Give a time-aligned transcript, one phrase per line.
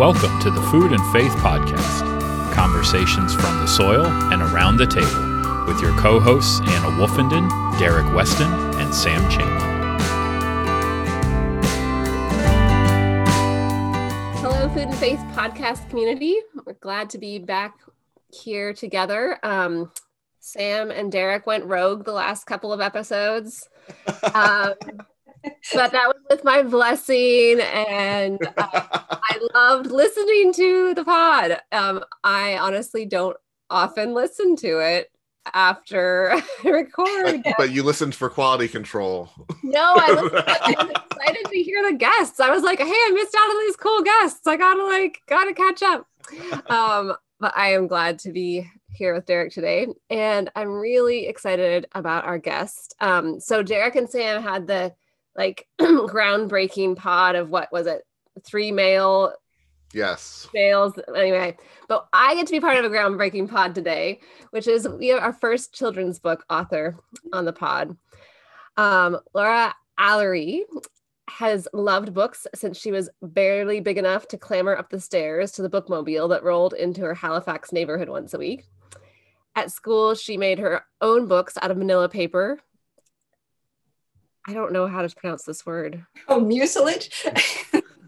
[0.00, 5.66] Welcome to the Food and Faith Podcast conversations from the soil and around the table
[5.66, 8.50] with your co hosts Anna Woofenden, Derek Weston,
[8.80, 10.00] and Sam Chamberlain.
[14.38, 16.38] Hello, Food and Faith Podcast community.
[16.64, 17.78] We're glad to be back
[18.32, 19.38] here together.
[19.42, 19.92] Um,
[20.38, 23.68] Sam and Derek went rogue the last couple of episodes.
[24.34, 24.74] Um,
[25.74, 31.60] but that was with my blessing and uh, i loved listening to the pod.
[31.72, 33.36] Um, i honestly don't
[33.68, 35.10] often listen to it
[35.52, 36.32] after
[36.64, 39.28] I record but you listened for quality control.
[39.62, 42.38] No i was, I was excited to hear the guests.
[42.38, 44.46] I was like hey i missed out on these cool guests.
[44.46, 46.06] I gotta like gotta catch up.
[46.70, 51.86] Um, but i am glad to be here with Derek today, and I'm really excited
[51.92, 52.94] about our guest.
[53.00, 54.92] Um, so Derek and Sam had the
[55.36, 58.02] like groundbreaking pod of what was it?
[58.44, 59.34] Three male
[59.92, 60.48] yes.
[60.54, 60.98] males?
[61.14, 61.56] Anyway
[61.90, 64.20] but i get to be part of a groundbreaking pod today
[64.52, 66.96] which is we have our first children's book author
[67.34, 67.98] on the pod.
[68.78, 70.60] Um, laura alary
[71.28, 75.62] has loved books since she was barely big enough to clamber up the stairs to
[75.62, 78.64] the bookmobile that rolled into her halifax neighborhood once a week.
[79.56, 82.60] At school she made her own books out of manila paper
[84.46, 86.04] I don't know how to pronounce this word.
[86.28, 87.24] Oh, mucilage.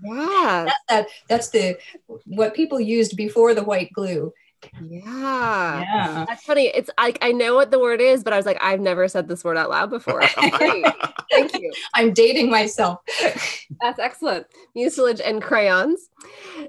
[0.05, 0.65] Yeah.
[0.65, 1.07] that's that.
[1.29, 1.79] That's the
[2.25, 4.33] what people used before the white glue.
[4.81, 5.81] Yeah.
[5.81, 6.25] Yeah.
[6.29, 6.67] That's funny.
[6.67, 9.29] It's like I know what the word is, but I was like, I've never said
[9.29, 10.23] this word out loud before.
[11.31, 11.73] Thank you.
[11.95, 13.01] I'm dating myself.
[13.81, 14.47] That's excellent.
[14.75, 16.09] Mucilage and crayons.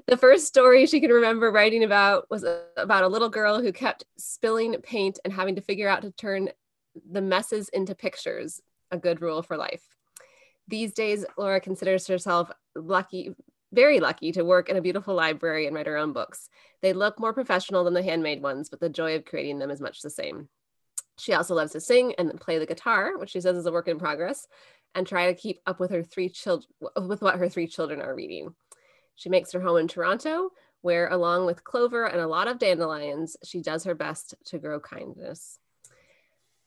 [0.06, 2.44] The first story she can remember writing about was
[2.76, 6.50] about a little girl who kept spilling paint and having to figure out to turn
[7.10, 9.86] the messes into pictures a good rule for life.
[10.68, 13.34] These days, Laura considers herself lucky,
[13.72, 16.48] very lucky to work in a beautiful library and write her own books.
[16.80, 19.80] They look more professional than the handmade ones, but the joy of creating them is
[19.80, 20.48] much the same.
[21.18, 23.88] She also loves to sing and play the guitar, which she says is a work
[23.88, 24.48] in progress,
[24.94, 26.68] and try to keep up with her three children
[27.06, 28.54] with what her three children are reading.
[29.16, 33.36] She makes her home in Toronto, where along with clover and a lot of dandelions,
[33.44, 35.58] she does her best to grow kindness.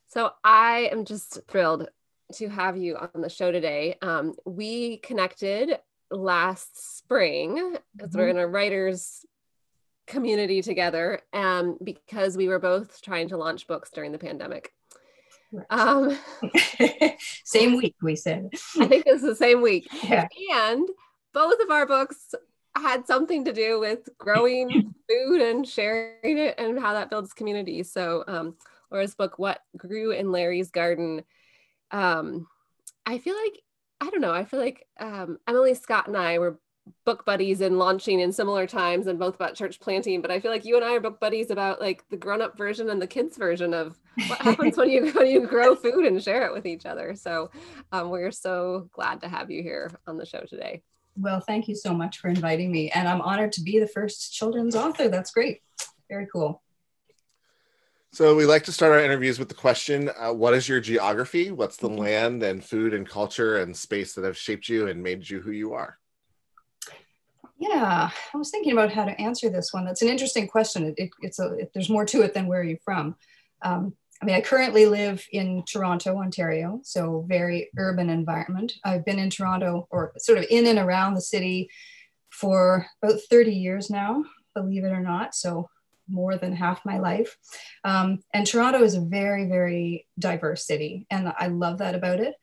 [0.08, 1.90] So I am just thrilled
[2.34, 3.96] to have you on the show today.
[4.02, 5.78] Um, we connected
[6.12, 8.20] last spring because mm-hmm.
[8.20, 9.26] we're in a writers
[10.08, 14.72] community together um, because we were both trying to launch books during the pandemic.
[15.70, 16.18] Um,
[17.44, 18.50] same week, we said.
[18.80, 19.88] I think it's the same week.
[20.04, 20.28] Yeah.
[20.54, 20.88] And
[21.34, 22.34] both of our books
[22.76, 27.84] had something to do with growing food and sharing it and how that builds community.
[27.84, 28.56] So, um,
[28.92, 31.24] Laura's book, What Grew in Larry's Garden,
[31.92, 32.48] um,
[33.06, 33.62] I feel like
[34.00, 34.34] I don't know.
[34.34, 36.60] I feel like um, Emily Scott and I were
[37.06, 40.22] book buddies and launching in similar times and both about church planting.
[40.22, 42.58] But I feel like you and I are book buddies about like the grown up
[42.58, 46.22] version and the kids version of what happens when you when you grow food and
[46.22, 47.16] share it with each other.
[47.16, 47.52] So
[47.92, 50.84] um, we're so glad to have you here on the show today.
[51.20, 54.34] Well, thank you so much for inviting me, and I'm honored to be the first
[54.34, 55.10] children's author.
[55.10, 55.62] That's great.
[56.10, 56.62] Very cool.
[58.14, 61.52] So we like to start our interviews with the question, uh, what is your geography?
[61.52, 62.00] What's the mm-hmm.
[62.00, 65.52] land and food and culture and space that have shaped you and made you who
[65.52, 65.98] you are?
[67.60, 69.84] Yeah, I was thinking about how to answer this one.
[69.86, 70.86] That's an interesting question.
[70.86, 73.16] It, it, it's a, it, there's more to it than where are you from.
[73.64, 78.74] Um, I mean, I currently live in Toronto, Ontario, so very urban environment.
[78.84, 81.70] I've been in Toronto or sort of in and around the city
[82.30, 84.24] for about 30 years now,
[84.56, 85.36] believe it or not.
[85.36, 85.70] So
[86.10, 87.38] more than half my life.
[87.84, 92.36] Um, and Toronto is a very, very diverse city, and I love that about it.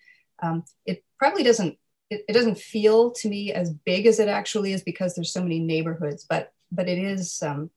[0.42, 1.78] Um, it probably doesn't
[2.10, 5.42] it, it, doesn't feel to me as big as it actually is because there's so
[5.42, 7.42] many neighborhoods, but but it is.
[7.42, 7.70] Um,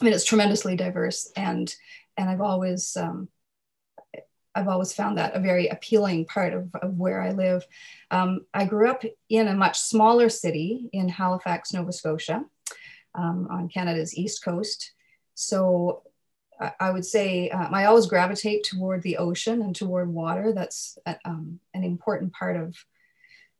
[0.00, 1.72] I mean, it's tremendously diverse, and
[2.16, 3.28] and I've always um,
[4.54, 7.66] I've always found that a very appealing part of, of where I live.
[8.10, 12.44] Um, I grew up in a much smaller city in Halifax, Nova Scotia,
[13.14, 14.92] um, on Canada's east coast.
[15.42, 16.02] So
[16.78, 20.52] I would say um, I always gravitate toward the ocean and toward water.
[20.52, 22.76] That's um, an important part of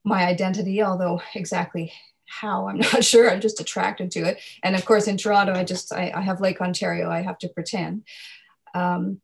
[0.05, 1.93] my identity, although exactly
[2.27, 3.31] how I'm not sure.
[3.31, 4.41] I'm just attracted to it.
[4.63, 7.11] And of course, in Toronto, I just I, I have Lake Ontario.
[7.11, 8.05] I have to pretend.
[8.75, 9.21] Um,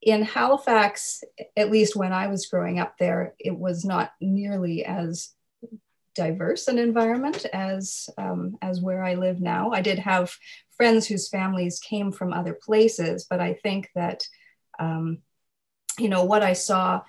[0.00, 1.22] in Halifax,
[1.56, 5.30] at least when I was growing up there, it was not nearly as
[6.14, 9.70] diverse an environment as um, as where I live now.
[9.70, 10.34] I did have
[10.76, 14.26] friends whose families came from other places, but I think that,
[14.78, 15.18] um,
[15.98, 17.02] you know, what I saw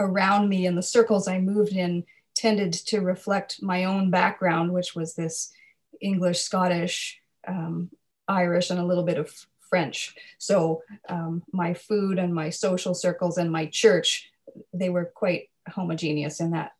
[0.00, 2.04] around me and the circles I moved in
[2.34, 5.52] tended to reflect my own background, which was this
[6.00, 7.90] English, Scottish, um,
[8.26, 9.32] Irish, and a little bit of
[9.68, 10.14] French.
[10.38, 14.30] So um, my food and my social circles and my church,
[14.72, 16.72] they were quite homogeneous in that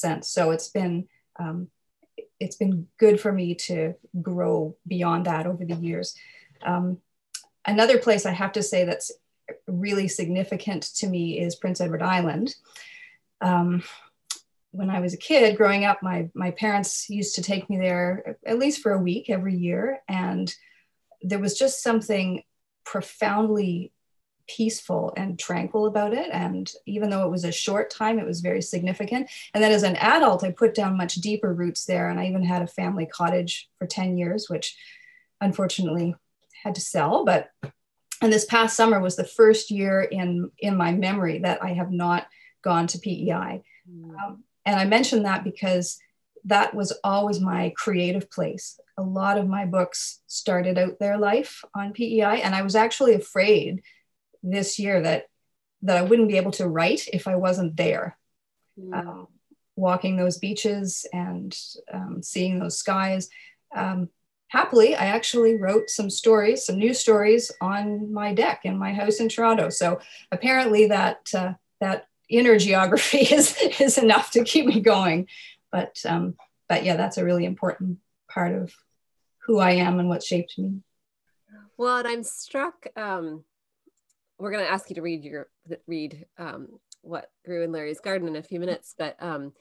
[0.00, 0.28] sense.
[0.28, 1.08] So it's been
[1.38, 1.68] um,
[2.40, 6.14] it's been good for me to grow beyond that over the years.
[6.62, 6.98] Um,
[7.66, 9.12] another place I have to say that's
[9.66, 12.54] really significant to me is Prince Edward Island.
[13.40, 13.82] Um,
[14.70, 18.36] when I was a kid growing up, my, my parents used to take me there
[18.44, 20.00] at least for a week every year.
[20.08, 20.54] And
[21.22, 22.42] there was just something
[22.84, 23.92] profoundly
[24.48, 26.28] peaceful and tranquil about it.
[26.32, 29.30] And even though it was a short time, it was very significant.
[29.54, 32.08] And then as an adult, I put down much deeper roots there.
[32.08, 34.76] And I even had a family cottage for 10 years, which
[35.40, 36.14] unfortunately
[36.64, 37.24] had to sell.
[37.24, 37.50] But
[38.20, 41.92] and this past summer was the first year in in my memory that I have
[41.92, 42.26] not
[42.62, 43.62] gone to PEI.
[43.88, 44.18] Mm.
[44.18, 45.98] Um, and I mention that because
[46.44, 48.80] that was always my creative place.
[48.96, 53.14] A lot of my books started out their life on PEI, and I was actually
[53.14, 53.82] afraid
[54.42, 55.26] this year that
[55.82, 58.18] that I wouldn't be able to write if I wasn't there.
[58.78, 58.94] Mm.
[58.94, 59.28] Um,
[59.76, 61.56] walking those beaches and
[61.92, 63.30] um, seeing those skies.
[63.74, 64.08] Um,
[64.48, 69.20] happily, I actually wrote some stories, some new stories on my deck in my house
[69.20, 69.68] in Toronto.
[69.68, 70.00] So
[70.32, 75.28] apparently that uh, that inner geography is is enough to keep me going.
[75.70, 76.34] But um,
[76.68, 77.98] but yeah, that's a really important
[78.28, 78.74] part of
[79.46, 80.80] who I am and what shaped me.
[81.76, 82.88] Well, and I'm struck.
[82.96, 83.44] Um,
[84.38, 85.48] we're going to ask you to read your
[85.86, 86.68] read um,
[87.02, 89.52] what grew in Larry's garden in a few minutes, but um,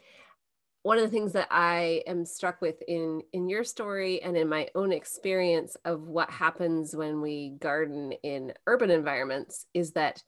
[0.84, 4.48] one of the things that I am struck with in in your story and in
[4.48, 10.24] my own experience of what happens when we garden in urban environments is that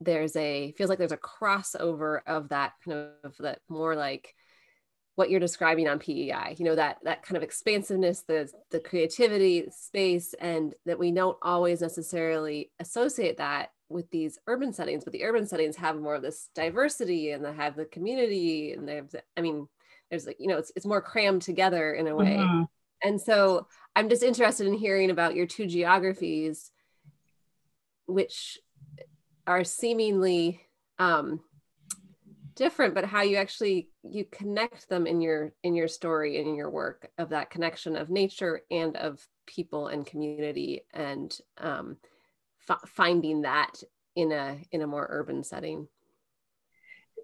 [0.00, 4.34] there's a feels like there's a crossover of that kind of that more like
[5.16, 9.68] what you're describing on PEI, you know, that that kind of expansiveness, the the creativity
[9.70, 15.24] space, and that we don't always necessarily associate that with these urban settings, but the
[15.24, 19.10] urban settings have more of this diversity and they have the community and they have,
[19.10, 19.68] the, I mean,
[20.10, 22.36] there's like, you know, it's, it's more crammed together in a way.
[22.36, 22.62] Mm-hmm.
[23.02, 26.70] And so I'm just interested in hearing about your two geographies,
[28.06, 28.58] which
[29.46, 30.60] are seemingly
[30.98, 31.40] um,
[32.54, 36.54] different but how you actually you connect them in your in your story and in
[36.54, 41.96] your work of that connection of nature and of people and community and um,
[42.68, 43.82] f- finding that
[44.16, 45.88] in a in a more urban setting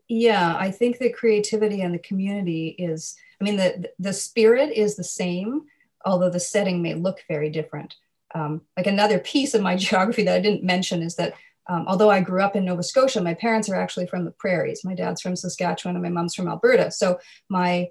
[0.08, 4.96] yeah i think the creativity and the community is i mean the the spirit is
[4.96, 5.62] the same
[6.04, 7.96] although the setting may look very different
[8.32, 11.34] um, like another piece of my geography that i didn't mention is that
[11.70, 14.84] um, although I grew up in Nova Scotia, my parents are actually from the prairies.
[14.84, 16.90] My dad's from Saskatchewan and my mom's from Alberta.
[16.90, 17.90] So my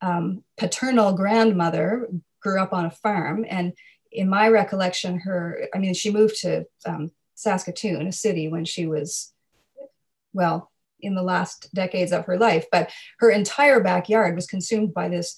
[0.00, 2.08] um, paternal grandmother
[2.42, 3.46] grew up on a farm.
[3.48, 3.72] And
[4.14, 8.86] in my recollection, her, I mean, she moved to um, Saskatoon, a city, when she
[8.86, 9.32] was,
[10.32, 10.70] well,
[11.00, 12.66] in the last decades of her life.
[12.70, 15.36] But her entire backyard was consumed by this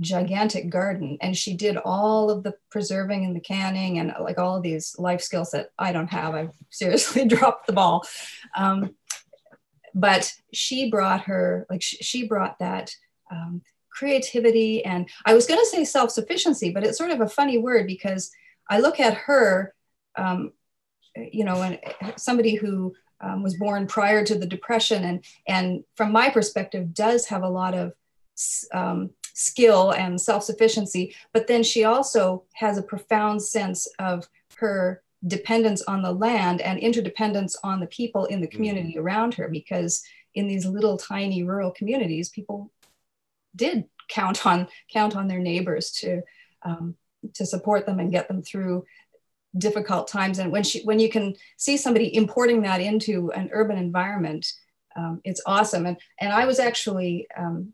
[0.00, 4.56] gigantic garden and she did all of the preserving and the canning and like all
[4.56, 8.04] of these life skills that i don't have i've seriously dropped the ball
[8.56, 8.94] um,
[9.96, 12.92] but she brought her like she, she brought that
[13.32, 13.60] um,
[13.98, 17.86] creativity and i was going to say self-sufficiency but it's sort of a funny word
[17.86, 18.30] because
[18.68, 19.74] i look at her
[20.16, 20.52] um,
[21.16, 21.78] you know and
[22.16, 27.26] somebody who um, was born prior to the depression and and from my perspective does
[27.26, 27.92] have a lot of
[28.72, 35.00] um, skill and self sufficiency, but then she also has a profound sense of her
[35.28, 39.00] dependence on the land and interdependence on the people in the community mm-hmm.
[39.00, 40.02] around her because
[40.34, 42.70] in these little tiny rural communities people
[43.58, 46.22] did count on count on their neighbors to
[46.62, 46.94] um,
[47.34, 48.84] to support them and get them through
[49.56, 53.76] difficult times and when she when you can see somebody importing that into an urban
[53.76, 54.46] environment
[54.96, 57.72] um, it's awesome and and i was actually um,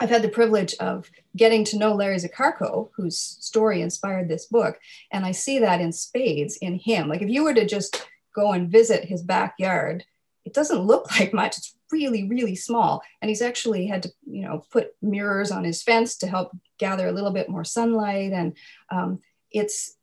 [0.00, 4.78] I've had the privilege of getting to know Larry Zakarko, whose story inspired this book.
[5.10, 7.08] And I see that in spades in him.
[7.08, 10.04] Like if you were to just go and visit his backyard,
[10.44, 11.58] it doesn't look like much.
[11.58, 13.02] It's really, really small.
[13.20, 17.06] And he's actually had to, you know, put mirrors on his fence to help gather
[17.06, 18.32] a little bit more sunlight.
[18.32, 18.56] And
[18.90, 19.96] um, it's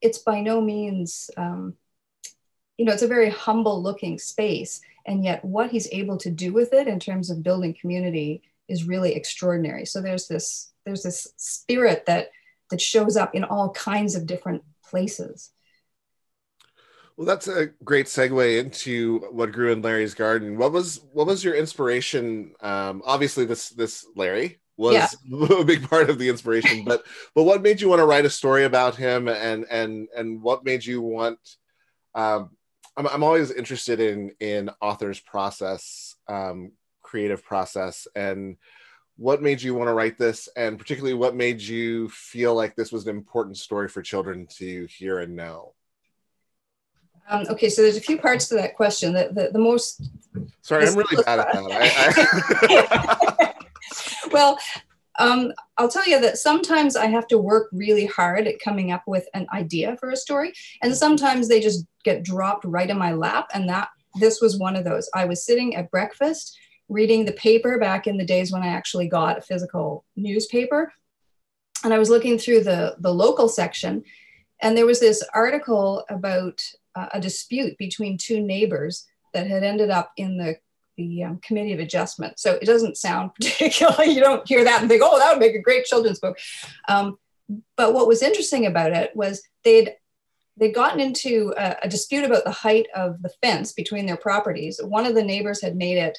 [0.00, 1.74] it's by no means, um,
[2.76, 4.80] you know, it's a very humble looking space.
[5.06, 8.84] And yet what he's able to do with it in terms of building community is
[8.84, 9.86] really extraordinary.
[9.86, 12.30] So there's this there's this spirit that
[12.70, 15.50] that shows up in all kinds of different places.
[17.16, 20.58] Well, that's a great segue into what grew in Larry's garden.
[20.58, 22.52] What was what was your inspiration?
[22.60, 24.94] Um, obviously, this this Larry, was
[25.24, 25.46] yeah.
[25.60, 26.84] a big part of the inspiration.
[26.84, 27.04] but
[27.34, 30.64] but what made you want to write a story about him, and and and what
[30.64, 31.38] made you want?
[32.14, 32.50] Um,
[32.96, 38.56] I'm I'm always interested in in authors' process, um, creative process, and
[39.16, 42.92] what made you want to write this, and particularly what made you feel like this
[42.92, 45.72] was an important story for children to hear and know.
[47.28, 49.12] Um, okay, so there's a few parts to that question.
[49.12, 50.02] The, the, the most.
[50.62, 51.68] Sorry, I'm really bad at that.
[52.70, 53.54] I, I...
[54.32, 54.58] well,
[55.18, 59.02] um, I'll tell you that sometimes I have to work really hard at coming up
[59.06, 60.52] with an idea for a story,
[60.82, 63.48] and sometimes they just get dropped right in my lap.
[63.54, 63.88] And that
[64.20, 65.08] this was one of those.
[65.14, 69.08] I was sitting at breakfast reading the paper back in the days when I actually
[69.08, 70.92] got a physical newspaper,
[71.82, 74.04] and I was looking through the the local section,
[74.62, 76.62] and there was this article about
[76.94, 80.56] uh, a dispute between two neighbors that had ended up in the
[80.96, 82.38] the um, committee of adjustment.
[82.38, 85.54] So it doesn't sound particularly, you don't hear that and think, oh, that would make
[85.54, 86.38] a great children's book.
[86.88, 87.18] Um,
[87.76, 89.94] but what was interesting about it was they'd
[90.56, 94.80] they'd gotten into a, a, dispute about the height of the fence between their properties.
[94.82, 96.18] One of the neighbors had made it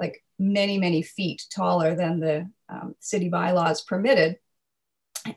[0.00, 4.38] like many, many feet taller than the um, city bylaws permitted.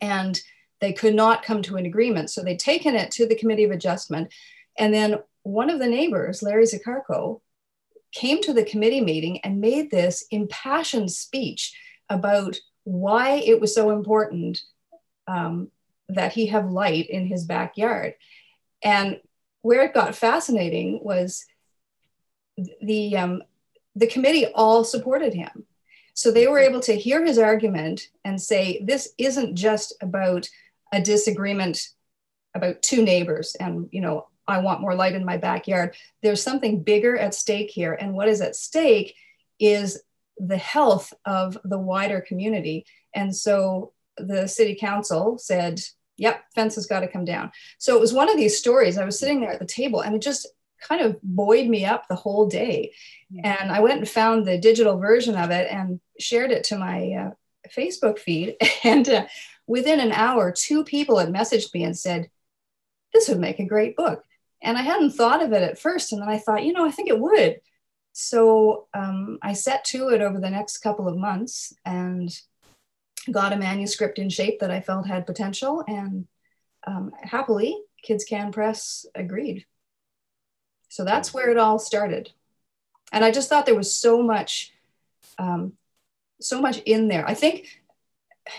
[0.01, 0.39] And
[0.79, 2.29] they could not come to an agreement.
[2.29, 4.31] So they'd taken it to the committee of adjustment.
[4.77, 7.41] And then one of the neighbors, Larry Zakarko,
[8.11, 11.75] came to the committee meeting and made this impassioned speech
[12.09, 14.61] about why it was so important
[15.27, 15.69] um,
[16.09, 18.13] that he have light in his backyard.
[18.81, 19.19] And
[19.61, 21.45] where it got fascinating was
[22.81, 23.43] the um,
[23.95, 25.65] the committee all supported him.
[26.13, 30.49] So they were able to hear his argument and say, this isn't just about
[30.91, 31.79] a disagreement
[32.55, 35.95] about two neighbors and you know I want more light in my backyard.
[36.23, 37.93] There's something bigger at stake here.
[37.93, 39.13] And what is at stake
[39.59, 40.01] is
[40.37, 42.85] the health of the wider community.
[43.13, 45.81] And so the city council said,
[46.15, 47.51] yep, fence has got to come down.
[47.77, 48.97] So it was one of these stories.
[48.97, 50.47] I was sitting there at the table and it just
[50.81, 52.93] kind of buoyed me up the whole day.
[53.33, 53.45] Mm-hmm.
[53.45, 57.11] And I went and found the digital version of it and shared it to my
[57.11, 57.31] uh,
[57.69, 58.55] Facebook feed.
[58.83, 59.25] And uh,
[59.67, 62.29] within an hour, two people had messaged me and said,
[63.13, 64.23] this would make a great book.
[64.61, 66.11] And I hadn't thought of it at first.
[66.11, 67.59] And then I thought, you know, I think it would.
[68.13, 72.35] So um, I set to it over the next couple of months and
[73.31, 75.83] got a manuscript in shape that I felt had potential.
[75.87, 76.27] And
[76.87, 79.65] um, happily, Kids Can Press agreed.
[80.89, 82.31] So that's where it all started.
[83.11, 84.73] And I just thought there was so much,
[85.37, 85.73] um,
[86.41, 87.27] so much in there.
[87.27, 87.76] I think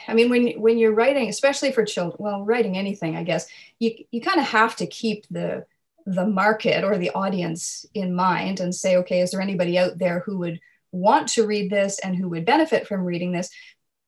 [0.06, 3.46] I mean, when when you're writing, especially for children, well, writing anything, I guess
[3.78, 5.66] you you kind of have to keep the
[6.06, 10.20] the market or the audience in mind and say, okay, is there anybody out there
[10.20, 13.50] who would want to read this and who would benefit from reading this?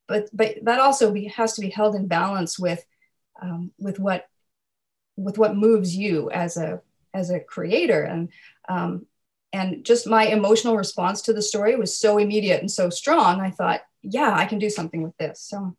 [0.09, 2.85] But but that also be, has to be held in balance with
[3.43, 4.27] um, with what
[5.17, 6.81] with what moves you as a
[7.13, 8.29] as a creator and
[8.69, 9.07] um,
[9.53, 13.41] and just my emotional response to the story was so immediate and so strong.
[13.41, 15.41] I thought, yeah, I can do something with this.
[15.41, 15.77] So.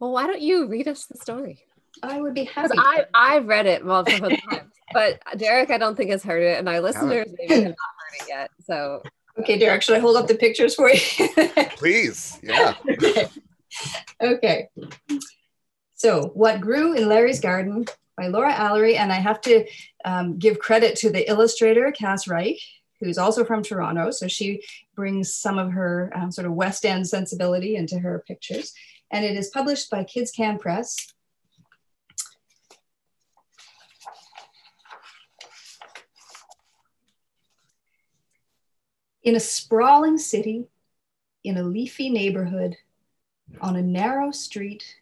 [0.00, 1.64] Well, why don't you read us the story?
[2.02, 2.74] I would be happy.
[2.76, 6.68] I I've read it multiple times, but Derek, I don't think has heard it, and
[6.68, 8.50] our listeners maybe have not heard it yet.
[8.64, 9.02] So
[9.40, 11.00] okay, Derek, should I hold up the pictures for you?
[11.76, 12.74] Please, yeah.
[12.88, 13.28] okay.
[14.22, 14.68] okay.
[15.94, 19.64] So, what grew in Larry's garden by Laura Alary, and I have to
[20.04, 22.60] um, give credit to the illustrator Kass Reich,
[23.00, 24.10] who's also from Toronto.
[24.10, 24.62] So she
[24.94, 28.72] brings some of her um, sort of West End sensibility into her pictures.
[29.10, 30.96] And it is published by Kids Can Press
[39.28, 40.68] In a sprawling city,
[41.44, 42.78] in a leafy neighborhood,
[43.60, 44.96] on a narrow street,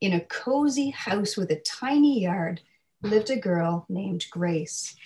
[0.00, 2.62] in a cozy house with a tiny yard,
[3.02, 4.96] lived a girl named Grace.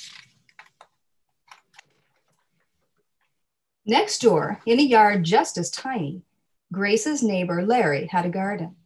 [3.86, 6.22] Next door, in a yard just as tiny,
[6.72, 8.76] Grace's neighbor Larry had a garden.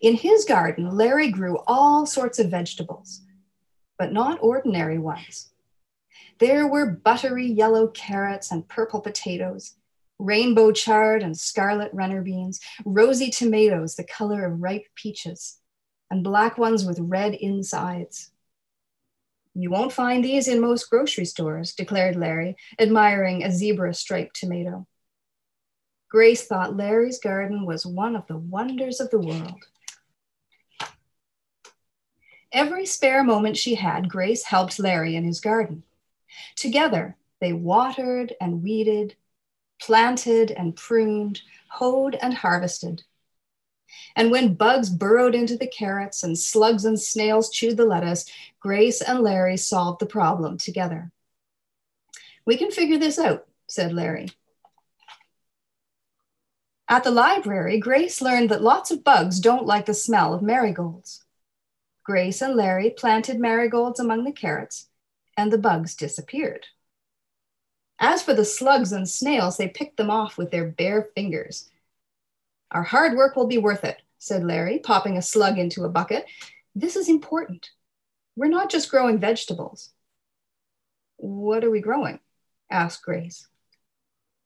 [0.00, 3.22] In his garden, Larry grew all sorts of vegetables,
[3.98, 5.50] but not ordinary ones.
[6.38, 9.74] There were buttery yellow carrots and purple potatoes,
[10.18, 15.58] rainbow chard and scarlet runner beans, rosy tomatoes the color of ripe peaches,
[16.10, 18.30] and black ones with red insides.
[19.54, 24.86] You won't find these in most grocery stores, declared Larry, admiring a zebra striped tomato.
[26.10, 29.64] Grace thought Larry's garden was one of the wonders of the world.
[32.52, 35.82] Every spare moment she had, Grace helped Larry in his garden.
[36.56, 39.16] Together, they watered and weeded,
[39.80, 43.02] planted and pruned, hoed and harvested.
[44.16, 49.00] And when bugs burrowed into the carrots and slugs and snails chewed the lettuce, Grace
[49.00, 51.10] and Larry solved the problem together.
[52.46, 54.28] We can figure this out, said Larry.
[56.88, 61.24] At the library, Grace learned that lots of bugs don't like the smell of marigolds.
[62.04, 64.88] Grace and Larry planted marigolds among the carrots,
[65.36, 66.66] and the bugs disappeared.
[67.98, 71.70] As for the slugs and snails, they picked them off with their bare fingers.
[72.74, 76.26] Our hard work will be worth it, said Larry, popping a slug into a bucket.
[76.74, 77.70] This is important.
[78.34, 79.90] We're not just growing vegetables.
[81.16, 82.18] What are we growing?
[82.68, 83.46] asked Grace.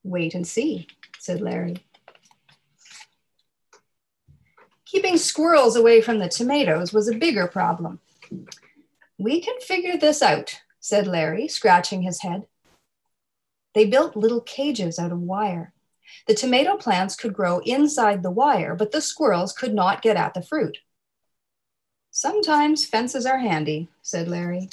[0.03, 0.87] Wait and see,
[1.19, 1.79] said Larry.
[4.85, 7.99] Keeping squirrels away from the tomatoes was a bigger problem.
[9.17, 12.45] We can figure this out, said Larry, scratching his head.
[13.75, 15.73] They built little cages out of wire.
[16.27, 20.35] The tomato plants could grow inside the wire, but the squirrels could not get at
[20.35, 20.79] the fruit.
[22.11, 24.69] Sometimes fences are handy, said Larry.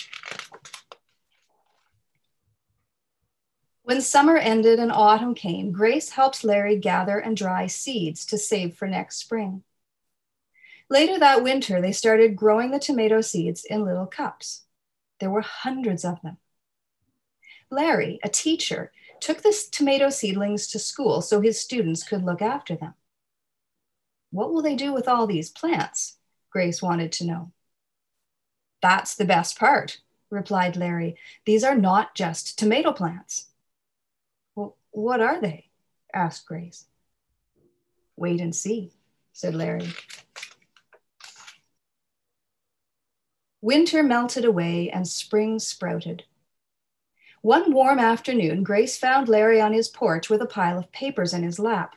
[3.84, 8.76] When summer ended and autumn came, Grace helped Larry gather and dry seeds to save
[8.76, 9.64] for next spring.
[10.90, 14.64] Later that winter, they started growing the tomato seeds in little cups.
[15.20, 16.38] There were hundreds of them.
[17.70, 18.92] Larry, a teacher,
[19.22, 22.94] took the tomato seedlings to school so his students could look after them.
[24.32, 26.18] What will they do with all these plants?
[26.50, 27.52] Grace wanted to know.
[28.82, 31.16] That's the best part, replied Larry.
[31.46, 33.48] These are not just tomato plants.
[34.56, 35.70] Well, what are they?
[36.14, 36.86] asked Grace.
[38.16, 38.92] Wait and see,
[39.34, 39.90] said Larry.
[43.62, 46.24] Winter melted away and spring sprouted.
[47.46, 51.44] One warm afternoon, Grace found Larry on his porch with a pile of papers in
[51.44, 51.96] his lap.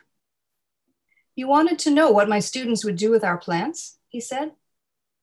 [1.35, 3.97] You wanted to know what my students would do with our plants?
[4.09, 4.51] he said.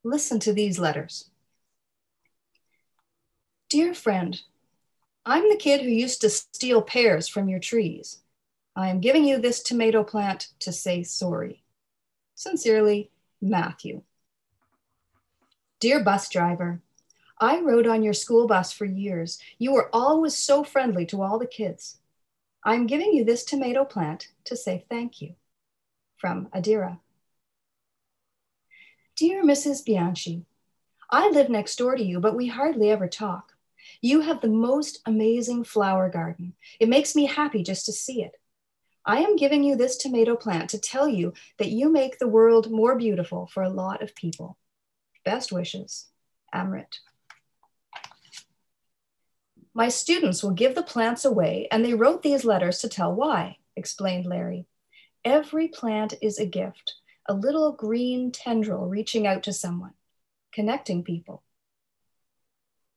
[0.03, 1.29] Listen to these letters.
[3.69, 4.41] Dear friend,
[5.25, 8.19] I'm the kid who used to steal pears from your trees.
[8.75, 11.63] I am giving you this tomato plant to say sorry.
[12.35, 14.01] Sincerely, Matthew.
[15.79, 16.81] Dear bus driver,
[17.39, 19.39] I rode on your school bus for years.
[19.59, 21.97] You were always so friendly to all the kids.
[22.63, 25.35] I'm giving you this tomato plant to say thank you.
[26.17, 26.99] From Adira.
[29.15, 29.85] Dear Mrs.
[29.85, 30.45] Bianchi,
[31.11, 33.53] I live next door to you, but we hardly ever talk.
[34.01, 36.53] You have the most amazing flower garden.
[36.79, 38.35] It makes me happy just to see it.
[39.05, 42.69] I am giving you this tomato plant to tell you that you make the world
[42.69, 44.57] more beautiful for a lot of people.
[45.23, 46.07] Best wishes,
[46.53, 46.99] Amrit.
[49.77, 53.57] My students will give the plants away, and they wrote these letters to tell why,
[53.75, 54.65] explained Larry.
[55.23, 56.95] Every plant is a gift,
[57.29, 59.93] a little green tendril reaching out to someone,
[60.51, 61.43] connecting people.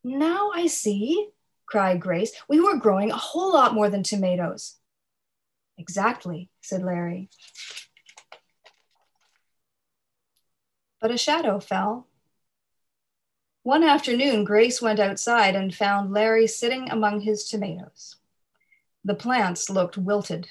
[0.03, 1.29] Now I see,
[1.67, 2.33] cried Grace.
[2.49, 4.79] We were growing a whole lot more than tomatoes.
[5.77, 7.29] Exactly, said Larry.
[10.99, 12.07] But a shadow fell
[13.63, 18.17] one afternoon, Grace went outside and found Larry sitting among his tomatoes.
[19.05, 20.51] The plants looked wilted.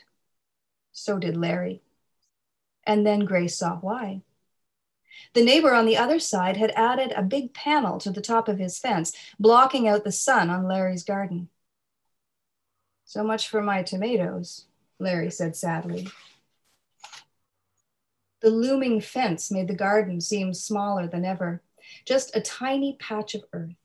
[0.91, 1.82] So did Larry.
[2.84, 4.22] And then Grace saw why.
[5.34, 8.60] The neighbor on the other side had added a big panel to the top of
[8.60, 11.50] his fence, blocking out the sun on Larry's garden.
[13.06, 14.65] So much for my tomatoes,
[15.00, 16.08] Larry said sadly.
[18.41, 21.62] The looming fence made the garden seem smaller than ever
[22.10, 23.76] just a tiny patch of earth.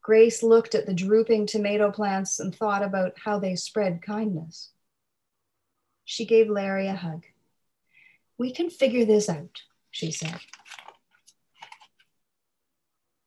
[0.00, 4.70] Grace looked at the drooping tomato plants and thought about how they spread kindness.
[6.04, 7.24] She gave Larry a hug.
[8.38, 10.38] We can figure this out, she said.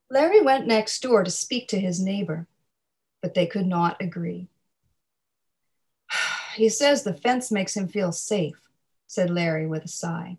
[0.10, 2.48] Larry went next door to speak to his neighbor,
[3.22, 4.48] but they could not agree.
[6.56, 8.62] He says the fence makes him feel safe,
[9.08, 10.38] said Larry with a sigh.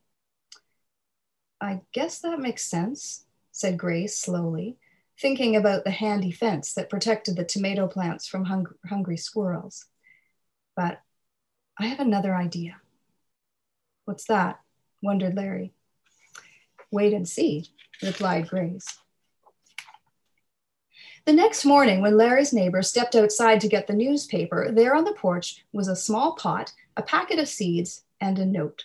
[1.61, 3.24] I guess that makes sense,
[3.55, 4.77] said Grace slowly,
[5.21, 9.87] thinking about the handy fence that protected the tomato plants from hung- hungry squirrels.
[10.75, 11.01] But
[11.79, 12.81] I have another idea.
[14.07, 14.59] What's that?
[15.03, 15.73] wondered Larry.
[16.91, 17.69] Wait and see,
[18.03, 18.99] replied Grace.
[21.25, 25.13] The next morning, when Larry's neighbor stepped outside to get the newspaper, there on the
[25.13, 28.83] porch was a small pot, a packet of seeds, and a note.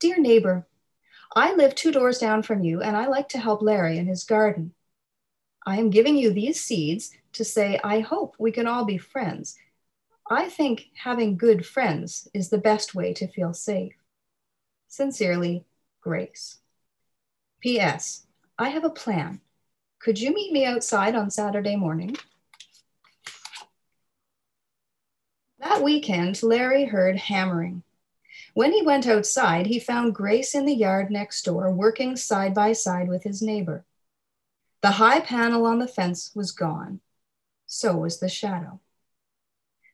[0.00, 0.66] Dear neighbor,
[1.34, 4.24] I live two doors down from you, and I like to help Larry in his
[4.24, 4.72] garden.
[5.66, 9.56] I am giving you these seeds to say, I hope we can all be friends.
[10.30, 13.94] I think having good friends is the best way to feel safe.
[14.88, 15.64] Sincerely,
[16.00, 16.58] Grace.
[17.60, 18.26] P.S.
[18.58, 19.40] I have a plan.
[19.98, 22.16] Could you meet me outside on Saturday morning?
[25.58, 27.82] That weekend, Larry heard hammering.
[28.58, 32.72] When he went outside, he found Grace in the yard next door working side by
[32.72, 33.84] side with his neighbor.
[34.80, 36.98] The high panel on the fence was gone.
[37.66, 38.80] So was the shadow.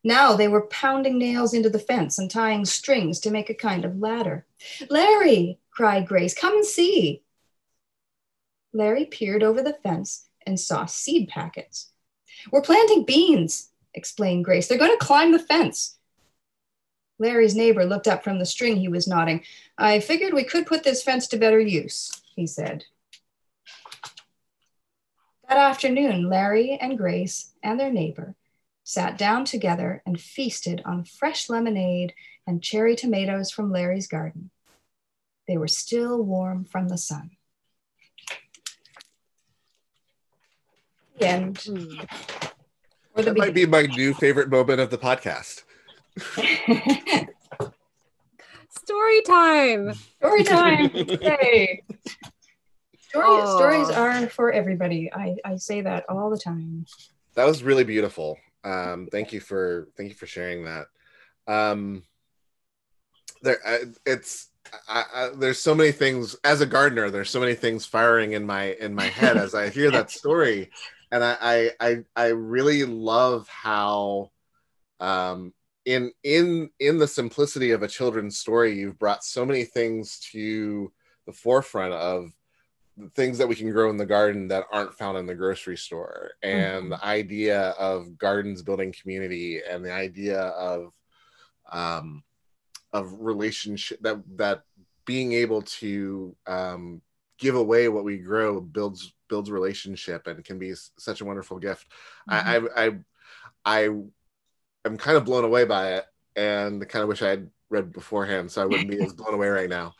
[0.02, 3.84] Now they were pounding nails into the fence and tying strings to make a kind
[3.84, 4.46] of ladder.
[4.88, 7.22] Larry, cried Grace, come and see.
[8.72, 11.92] Larry peered over the fence and saw seed packets.
[12.50, 14.68] We're planting beans, explained Grace.
[14.68, 15.98] They're going to climb the fence.
[17.18, 19.42] Larry's neighbor looked up from the string he was knotting.
[19.78, 22.84] I figured we could put this fence to better use, he said.
[25.48, 28.34] That afternoon, Larry and Grace and their neighbor
[28.82, 32.14] sat down together and feasted on fresh lemonade
[32.46, 34.50] and cherry tomatoes from Larry's garden.
[35.46, 37.30] They were still warm from the sun.
[41.18, 41.56] The end.
[41.58, 42.08] Mm.
[43.16, 45.62] That might be my new favorite moment of the podcast.
[48.68, 49.94] Story time.
[49.94, 50.90] Story time.
[50.90, 51.82] Hey.
[52.98, 53.56] Story, oh.
[53.56, 55.12] Stories are for everybody.
[55.12, 56.86] I, I say that all the time.
[57.34, 58.38] That was really beautiful.
[58.64, 60.86] Um, thank you for thank you for sharing that.
[61.46, 62.02] Um,
[63.42, 63.58] there,
[64.06, 64.50] it's
[64.88, 67.10] I, I, there's so many things as a gardener.
[67.10, 70.70] There's so many things firing in my in my head as I hear that story,
[71.12, 74.30] and I I I really love how,
[75.00, 75.52] um,
[75.84, 80.92] in in in the simplicity of a children's story, you've brought so many things to
[81.26, 82.30] the forefront of
[83.14, 86.30] things that we can grow in the garden that aren't found in the grocery store
[86.42, 86.88] and mm-hmm.
[86.90, 90.92] the idea of gardens building community and the idea of
[91.72, 92.22] um
[92.92, 94.62] of relationship that that
[95.06, 97.02] being able to um
[97.38, 101.88] give away what we grow builds builds relationship and can be such a wonderful gift
[102.30, 102.68] mm-hmm.
[102.78, 103.88] I, I i i
[104.84, 106.04] am kind of blown away by it
[106.36, 109.48] and kind of wish i had read beforehand so i wouldn't be as blown away
[109.48, 109.92] right now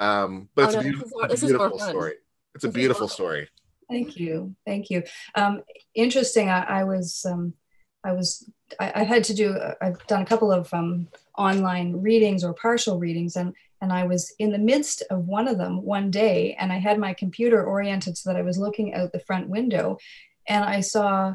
[0.00, 2.14] um but oh, it's no, a beautiful, this is, beautiful story
[2.54, 3.48] it's a beautiful story.
[3.88, 5.02] Thank you, thank you.
[5.34, 5.62] Um,
[5.94, 6.48] interesting.
[6.48, 7.54] I, I was, um,
[8.04, 8.48] I was,
[8.80, 9.56] I, I, had to do.
[9.80, 14.32] I've done a couple of um, online readings or partial readings, and and I was
[14.38, 18.16] in the midst of one of them one day, and I had my computer oriented
[18.16, 19.98] so that I was looking out the front window,
[20.48, 21.34] and I saw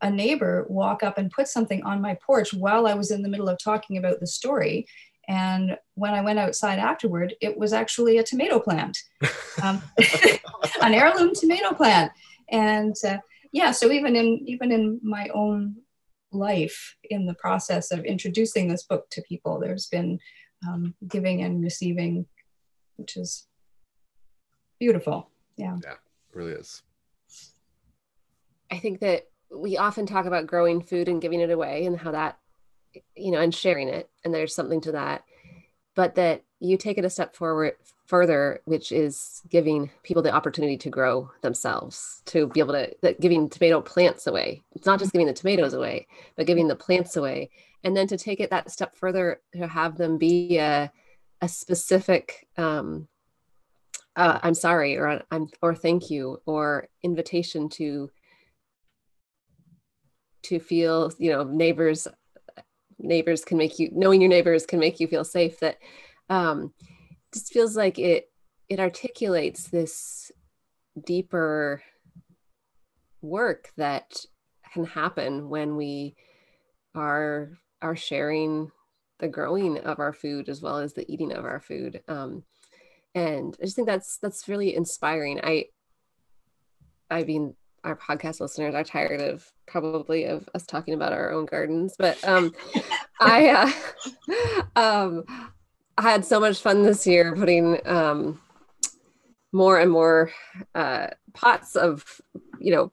[0.00, 3.28] a neighbor walk up and put something on my porch while I was in the
[3.28, 4.86] middle of talking about the story.
[5.28, 8.98] And when I went outside afterward, it was actually a tomato plant,
[9.62, 9.82] um,
[10.82, 12.12] an heirloom tomato plant.
[12.50, 13.18] And uh,
[13.52, 15.76] yeah, so even in even in my own
[16.32, 20.18] life, in the process of introducing this book to people, there's been
[20.66, 22.26] um, giving and receiving,
[22.96, 23.46] which is
[24.78, 25.30] beautiful.
[25.56, 25.76] Yeah.
[25.82, 25.94] Yeah,
[26.32, 26.82] really is.
[28.70, 32.10] I think that we often talk about growing food and giving it away and how
[32.10, 32.38] that
[33.16, 35.24] you know and sharing it and there's something to that.
[35.94, 37.74] But that you take it a step forward
[38.06, 43.20] further which is giving people the opportunity to grow themselves to be able to that
[43.20, 44.62] giving tomato plants away.
[44.74, 46.06] It's not just giving the tomatoes away
[46.36, 47.50] but giving the plants away.
[47.84, 50.90] And then to take it that step further to have them be a,
[51.40, 53.08] a specific um,
[54.16, 58.10] uh, i'm sorry or i'm or thank you or invitation to
[60.48, 62.08] to feel you know neighbors
[62.98, 65.78] neighbors can make you knowing your neighbors can make you feel safe that
[66.30, 66.72] um
[67.32, 68.30] just feels like it
[68.68, 70.30] it articulates this
[71.04, 71.82] deeper
[73.20, 74.24] work that
[74.72, 76.14] can happen when we
[76.94, 78.70] are are sharing
[79.18, 82.02] the growing of our food as well as the eating of our food.
[82.08, 82.44] Um,
[83.14, 85.40] and i just think that's that's really inspiring.
[85.42, 85.66] I
[87.10, 91.46] i mean our podcast listeners are tired of probably of us talking about our own
[91.46, 92.52] gardens but um
[93.20, 93.48] i
[94.76, 95.24] uh, um
[95.96, 98.40] i had so much fun this year putting um
[99.52, 100.30] more and more
[100.74, 102.20] uh pots of
[102.58, 102.92] you know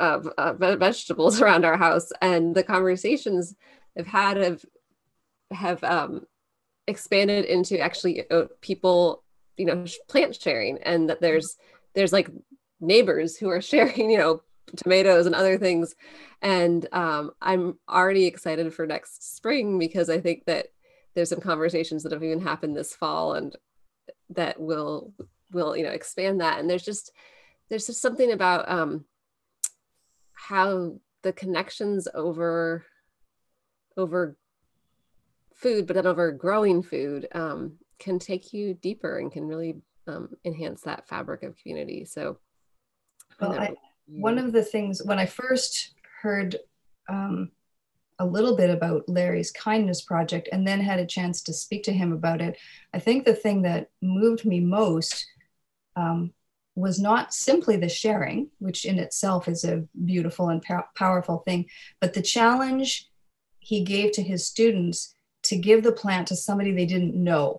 [0.00, 2.10] of uh, vegetables around our house.
[2.20, 3.54] And the conversations
[3.98, 4.64] i've had have
[5.52, 6.26] have um
[6.86, 8.24] expanded into actually
[8.60, 9.22] people
[9.56, 11.56] you know plant sharing and that there's
[11.94, 12.28] there's like
[12.80, 14.42] neighbors who are sharing, you know,
[14.76, 15.94] tomatoes and other things.
[16.42, 20.66] And um, I'm already excited for next spring because I think that
[21.14, 23.56] there's some conversations that have even happened this fall and
[24.30, 25.12] that will
[25.52, 26.58] will you know expand that.
[26.58, 27.12] And there's just
[27.68, 29.04] there's just something about um,
[30.32, 32.84] how the connections over
[33.96, 34.36] over
[35.54, 40.28] food, but then over growing food um, can take you deeper and can really um,
[40.44, 42.04] enhance that fabric of community.
[42.04, 42.38] So,
[43.40, 43.74] well, I,
[44.06, 46.56] one of the things when I first heard
[47.08, 47.50] um,
[48.18, 51.92] a little bit about Larry's kindness project and then had a chance to speak to
[51.92, 52.56] him about it,
[52.94, 55.26] I think the thing that moved me most
[55.96, 56.32] um,
[56.74, 61.66] was not simply the sharing, which in itself is a beautiful and pow- powerful thing,
[62.00, 63.08] but the challenge
[63.58, 67.58] he gave to his students to give the plant to somebody they didn't know.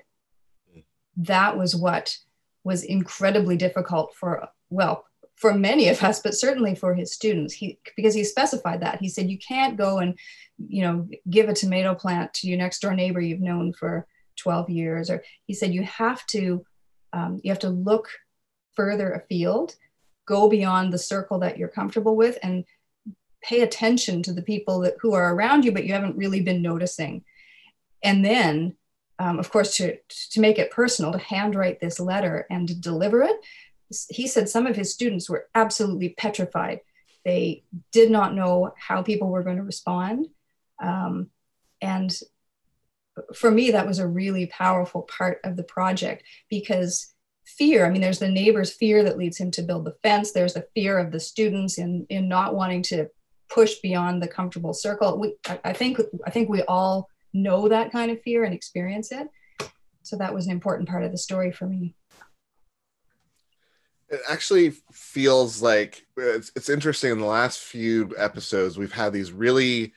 [1.17, 2.17] That was what
[2.63, 5.05] was incredibly difficult for, well,
[5.37, 7.53] for many of us, but certainly for his students.
[7.53, 8.99] He because he specified that.
[8.99, 10.17] He said you can't go and,
[10.57, 14.69] you know, give a tomato plant to your next door neighbor you've known for 12
[14.69, 15.09] years.
[15.09, 16.65] Or he said you have to
[17.13, 18.09] um, you have to look
[18.73, 19.75] further afield,
[20.25, 22.65] go beyond the circle that you're comfortable with, and
[23.41, 26.61] pay attention to the people that, who are around you, but you haven't really been
[26.61, 27.23] noticing.
[28.03, 28.75] And then,
[29.19, 29.97] um, of course, to,
[30.31, 33.37] to make it personal, to handwrite this letter and to deliver it,
[34.09, 36.81] he said some of his students were absolutely petrified.
[37.23, 40.27] They did not know how people were going to respond.
[40.81, 41.29] Um,
[41.81, 42.17] and
[43.35, 47.13] for me, that was a really powerful part of the project because
[47.47, 50.55] fear i mean there's the neighbor's fear that leads him to build the fence there's
[50.55, 53.07] the fear of the students in in not wanting to
[53.49, 57.93] push beyond the comfortable circle we, I, I think i think we all know that
[57.93, 59.29] kind of fear and experience it
[60.03, 61.95] so that was an important part of the story for me
[64.09, 69.31] it actually feels like it's, it's interesting in the last few episodes we've had these
[69.31, 69.93] really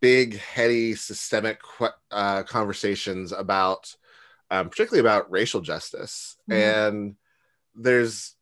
[0.00, 1.60] big heady systemic
[2.10, 3.94] uh, conversations about
[4.50, 6.36] um, particularly about racial justice.
[6.50, 6.60] Mm-hmm.
[6.60, 7.16] And
[7.74, 8.34] there's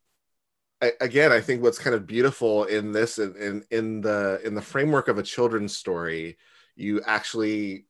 [1.01, 4.63] again, I think what's kind of beautiful in this in, in, in the in the
[4.63, 6.37] framework of a children's story,
[6.75, 7.87] you actually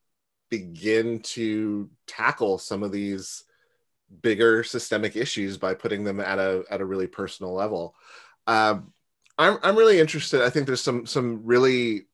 [0.51, 3.45] begin to tackle some of these
[4.23, 7.95] bigger systemic issues by putting them at a at a really personal level.
[8.47, 8.92] Um,
[9.38, 10.42] I'm I'm really interested.
[10.42, 12.07] I think there's some some really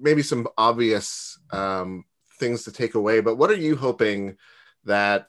[0.00, 2.04] maybe some obvious um,
[2.38, 3.20] things to take away.
[3.20, 4.36] But what are you hoping
[4.84, 5.26] that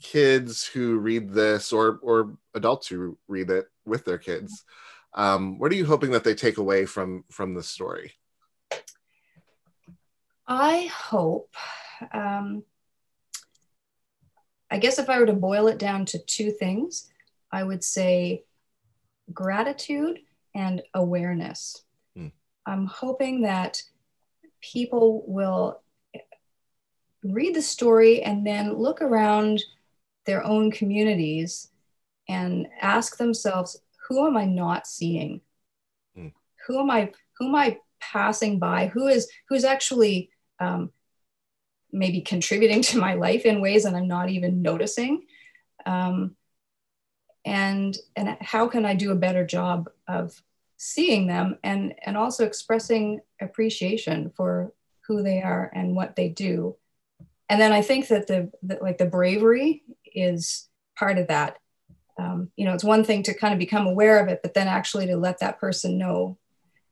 [0.00, 4.64] kids who read this or or adults who read it with their kids
[5.14, 8.12] um, what are you hoping that they take away from from the story
[10.46, 11.54] i hope
[12.12, 12.62] um,
[14.70, 17.08] i guess if i were to boil it down to two things
[17.52, 18.44] i would say
[19.32, 20.18] gratitude
[20.54, 21.84] and awareness
[22.16, 22.28] hmm.
[22.66, 23.82] i'm hoping that
[24.60, 25.80] people will
[27.22, 29.62] read the story and then look around
[30.26, 31.70] their own communities
[32.28, 35.40] and ask themselves who am i not seeing
[36.16, 36.32] mm.
[36.66, 40.90] who am i who am i passing by who is who's actually um,
[41.92, 45.22] maybe contributing to my life in ways that i'm not even noticing
[45.86, 46.36] um,
[47.44, 50.42] and and how can i do a better job of
[50.76, 54.72] seeing them and and also expressing appreciation for
[55.06, 56.76] who they are and what they do
[57.50, 59.82] and then I think that the, the like the bravery
[60.14, 61.58] is part of that.
[62.16, 64.68] Um, you know, it's one thing to kind of become aware of it, but then
[64.68, 66.38] actually to let that person know,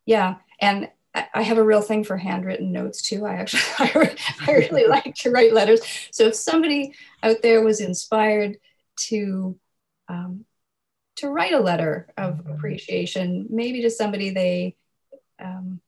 [0.04, 0.36] yeah.
[0.60, 0.90] And
[1.34, 3.26] I have a real thing for handwritten notes too.
[3.26, 5.80] I actually, I really like to write letters.
[6.10, 8.58] So if somebody out there was inspired
[9.08, 9.58] to,
[10.08, 10.44] um,
[11.16, 14.76] to write a letter of appreciation, maybe to somebody they
[15.38, 15.80] um,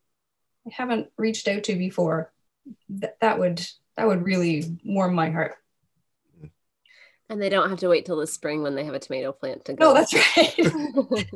[0.70, 2.32] haven't reached out to before,
[2.88, 3.64] th- that would
[3.96, 5.56] that would really warm my heart.
[7.28, 9.64] And they don't have to wait till the spring when they have a tomato plant
[9.66, 9.92] to go.
[9.92, 10.58] No, that's right.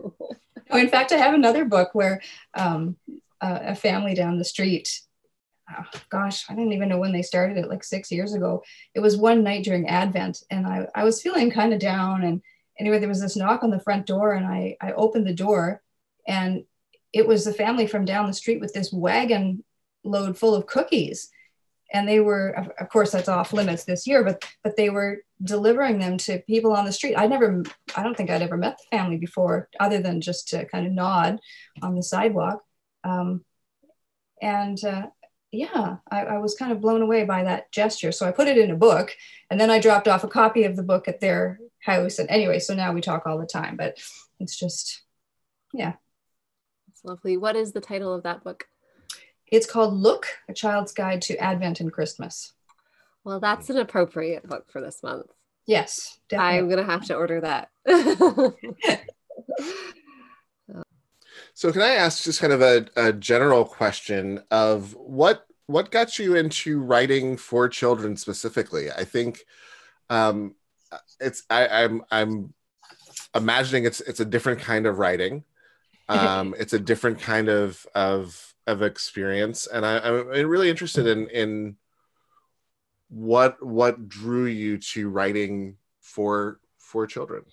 [0.70, 2.20] no, in fact, I have another book where
[2.54, 2.96] um,
[3.44, 5.00] a, family down the street
[5.70, 8.62] oh, gosh, I didn't even know when they started it, like six years ago.
[8.94, 12.22] It was one night during Advent, and I, I was feeling kind of down.
[12.22, 12.42] And
[12.78, 15.82] anyway, there was this knock on the front door, and I, I opened the door,
[16.26, 16.64] and
[17.12, 19.64] it was the family from down the street with this wagon
[20.04, 21.30] load full of cookies
[21.92, 25.98] and they were of course that's off limits this year but but they were delivering
[25.98, 27.62] them to people on the street i never
[27.96, 30.92] i don't think i'd ever met the family before other than just to kind of
[30.92, 31.38] nod
[31.80, 32.62] on the sidewalk
[33.04, 33.44] um,
[34.42, 35.06] and uh,
[35.52, 38.58] yeah I, I, was kind of blown away by that gesture so i put it
[38.58, 39.14] in a book
[39.50, 42.58] and then i dropped off a copy of the book at their house and anyway
[42.58, 43.96] so now we talk all the time but
[44.40, 45.02] it's just
[45.72, 45.92] yeah
[46.90, 48.66] it's lovely what is the title of that book
[49.54, 52.52] it's called Look, A Child's Guide to Advent and Christmas.
[53.22, 55.26] Well, that's an appropriate book for this month.
[55.66, 56.58] Yes, definitely.
[56.58, 57.70] I'm going to have to order that.
[61.54, 66.18] so, can I ask just kind of a, a general question of what what got
[66.18, 68.90] you into writing for children specifically?
[68.90, 69.44] I think
[70.10, 70.56] um,
[71.20, 72.54] it's I, I'm I'm
[73.36, 75.44] imagining it's it's a different kind of writing.
[76.08, 81.28] Um, it's a different kind of of of experience, and I, I'm really interested in
[81.28, 81.76] in
[83.08, 87.44] what what drew you to writing for for children.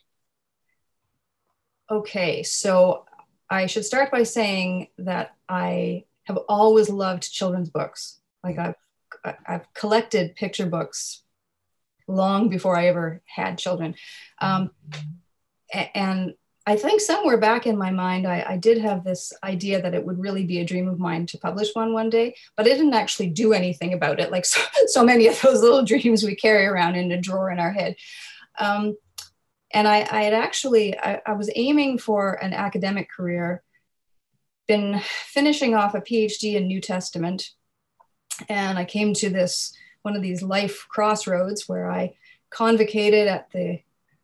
[1.92, 3.06] Okay, so
[3.52, 8.20] I should start by saying that I have always loved children's books.
[8.44, 8.76] Like I've
[9.46, 11.22] I've collected picture books
[12.08, 13.96] long before I ever had children.
[14.40, 14.72] Um,
[15.94, 16.34] and
[16.66, 20.06] I think somewhere back in my mind, I, I, did have this idea that it
[20.06, 22.94] would really be a dream of mine to publish one one day, but I didn't
[22.94, 26.66] actually do anything about it, like so, so many of those little dreams we carry
[26.66, 27.96] around in a drawer in our head.
[28.60, 28.96] Um,
[29.74, 33.64] and I, I, had actually, I, I was aiming for an academic career,
[34.68, 37.52] been finishing off a PhD in New Testament,
[38.50, 42.16] and I came to this one of these life crossroads where I
[42.50, 43.82] convocated at the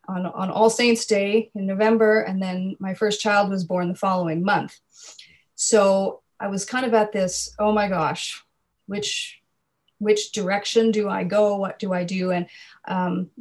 [0.08, 3.96] on, on All Saints Day in November, and then my first child was born the
[3.96, 4.80] following month.
[5.56, 8.44] So I was kind of at this, oh my gosh,
[8.86, 9.42] which
[10.00, 11.58] which direction do I go?
[11.58, 12.32] What do I do?
[12.32, 12.48] And
[12.88, 13.32] um,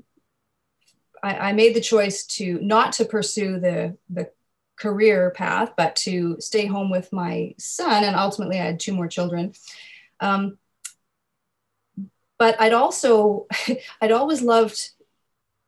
[1.23, 4.31] I, I made the choice to not to pursue the the
[4.77, 8.05] career path, but to stay home with my son.
[8.05, 9.55] And ultimately, I had two more children.
[10.21, 10.59] Um,
[12.39, 13.47] but I'd also,
[14.01, 14.91] I'd always loved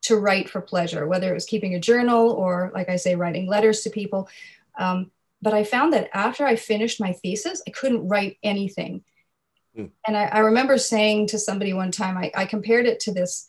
[0.03, 3.47] to write for pleasure, whether it was keeping a journal or, like I say, writing
[3.47, 4.29] letters to people.
[4.77, 9.03] Um, but I found that after I finished my thesis, I couldn't write anything.
[9.77, 9.89] Mm.
[10.07, 13.45] And I, I, remember saying to somebody one time, I, I compared it to this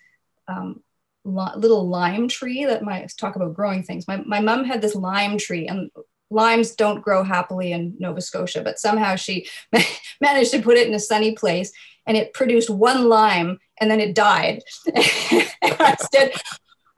[0.48, 0.82] um,
[1.24, 4.09] li- little lime tree that my talk about growing things.
[4.09, 5.90] My, my mom had this lime tree, and
[6.30, 9.48] limes don't grow happily in Nova Scotia, but somehow she
[10.20, 11.72] managed to put it in a sunny place
[12.06, 14.62] and it produced one lime and then it died.
[14.96, 16.33] I said,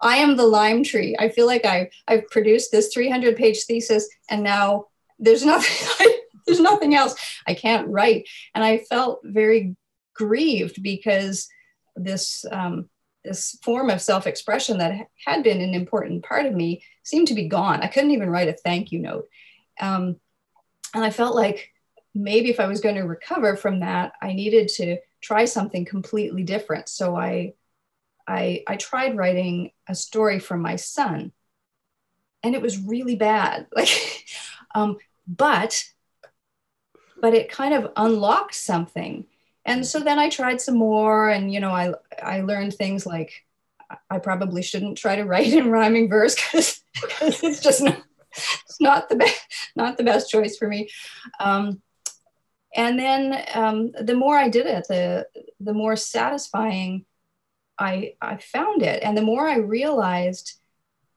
[0.01, 1.17] I am the lime tree.
[1.19, 4.87] I feel like I, I've produced this 300 page thesis and now
[5.19, 6.09] there's nothing,
[6.47, 7.15] there's nothing else.
[7.47, 8.29] I can't write.
[8.55, 9.77] And I felt very
[10.15, 11.49] grieved because
[11.97, 12.89] this, um,
[13.25, 17.49] this form of self-expression that had been an important part of me seemed to be
[17.49, 17.81] gone.
[17.81, 19.29] I couldn't even write a thank you note.
[19.81, 20.17] Um,
[20.95, 21.73] and I felt like
[22.15, 26.43] maybe if I was going to recover from that, I needed to try something completely
[26.43, 26.89] different.
[26.89, 27.55] So I,
[28.27, 31.33] I, I tried writing a story for my son,
[32.43, 33.67] and it was really bad.
[33.77, 34.25] Like,
[34.75, 35.85] um, but,
[37.21, 39.27] but it kind of unlocked something.
[39.65, 43.45] And so then I tried some more, and you know, I I learned things like
[44.11, 46.83] I probably shouldn't try to write in rhyming verse because
[47.43, 49.41] it's just not, it's not the best
[49.77, 50.89] not the best choice for me.
[51.41, 51.83] Um,
[52.75, 55.27] and then um, the more I did it, the
[55.61, 57.05] the more satisfying
[57.79, 60.55] I I found it, and the more I realized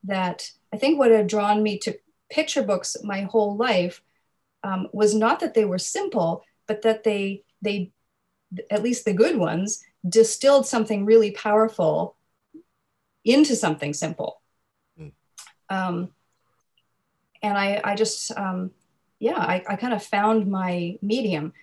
[0.04, 1.98] that I think what had drawn me to
[2.30, 4.02] picture books my whole life
[4.64, 7.92] um, was not that they were simple, but that they they
[8.70, 12.16] at least the good ones distilled something really powerful
[13.24, 14.42] into something simple.
[15.00, 15.12] Mm.
[15.70, 16.10] Um,
[17.42, 18.72] and I I just um,
[19.20, 21.54] yeah, I, I kind of found my medium.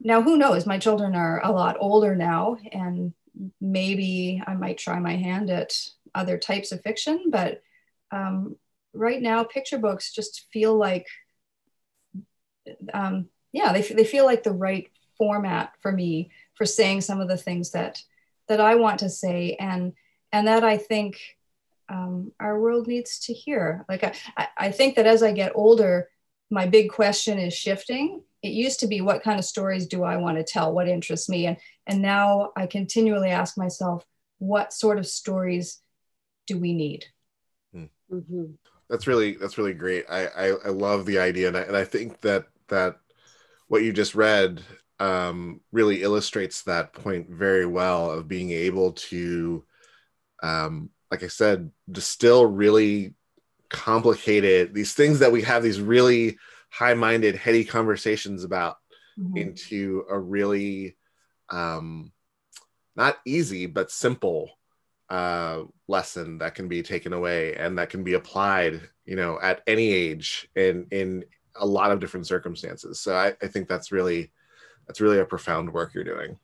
[0.00, 0.66] Now, who knows?
[0.66, 3.12] My children are a lot older now, and
[3.60, 5.78] maybe I might try my hand at
[6.14, 7.62] other types of fiction, but
[8.10, 8.56] um,
[8.94, 11.06] right now, picture books just feel like,
[12.94, 17.28] um, yeah, they, they feel like the right format for me for saying some of
[17.28, 18.02] the things that
[18.48, 19.92] that I want to say, and
[20.32, 21.18] and that I think
[21.88, 23.84] um, our world needs to hear.
[23.88, 24.04] Like
[24.36, 26.08] I, I think that as I get older,
[26.50, 28.22] my big question is shifting.
[28.42, 30.72] It used to be what kind of stories do I want to tell?
[30.72, 31.46] What interests me?
[31.46, 34.04] And and now I continually ask myself,
[34.38, 35.80] what sort of stories
[36.46, 37.04] do we need?
[37.72, 37.84] Hmm.
[38.12, 38.44] Mm-hmm.
[38.88, 40.04] That's really that's really great.
[40.08, 42.98] I, I, I love the idea, and I, and I think that that
[43.68, 44.62] what you just read
[44.98, 49.64] um, really illustrates that point very well of being able to,
[50.42, 53.14] um, like I said, distill really
[53.68, 56.38] complicated these things that we have these really
[56.70, 58.76] high-minded heady conversations about
[59.18, 59.36] mm-hmm.
[59.36, 60.96] into a really
[61.50, 62.12] um
[62.96, 64.50] not easy but simple
[65.10, 69.62] uh lesson that can be taken away and that can be applied you know at
[69.66, 71.24] any age in in
[71.56, 74.32] a lot of different circumstances so i, I think that's really
[74.86, 76.38] that's really a profound work you're doing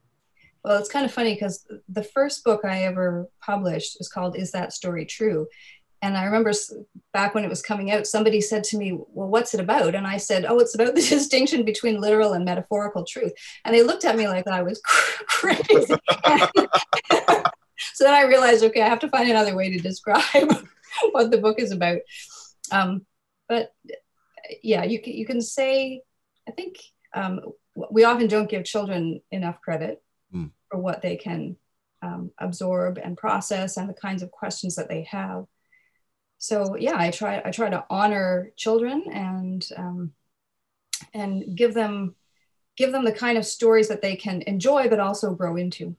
[0.64, 4.52] well it's kind of funny because the first book i ever published was called is
[4.52, 5.46] that story true
[6.02, 6.52] and I remember
[7.12, 9.94] back when it was coming out, somebody said to me, Well, what's it about?
[9.94, 13.32] And I said, Oh, it's about the distinction between literal and metaphorical truth.
[13.64, 14.80] And they looked at me like I was
[15.28, 15.62] crazy.
[17.94, 20.66] so then I realized, okay, I have to find another way to describe
[21.12, 21.98] what the book is about.
[22.72, 23.06] Um,
[23.48, 23.72] but
[24.62, 26.02] yeah, you can, you can say,
[26.48, 26.78] I think
[27.14, 27.40] um,
[27.74, 30.02] we often don't give children enough credit
[30.34, 30.50] mm.
[30.70, 31.56] for what they can
[32.02, 35.46] um, absorb and process and the kinds of questions that they have
[36.42, 40.12] so yeah, I try I try to honor children and um,
[41.14, 42.16] and give them
[42.76, 45.94] give them the kind of stories that they can enjoy but also grow into.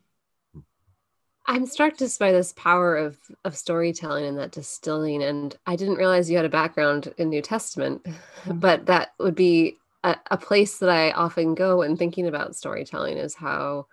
[1.46, 5.24] I'm struck just by this power of of storytelling and that distilling.
[5.24, 8.06] And I didn't realize you had a background in New Testament,
[8.46, 13.18] but that would be a, a, place that I often go when thinking about storytelling
[13.18, 13.88] is how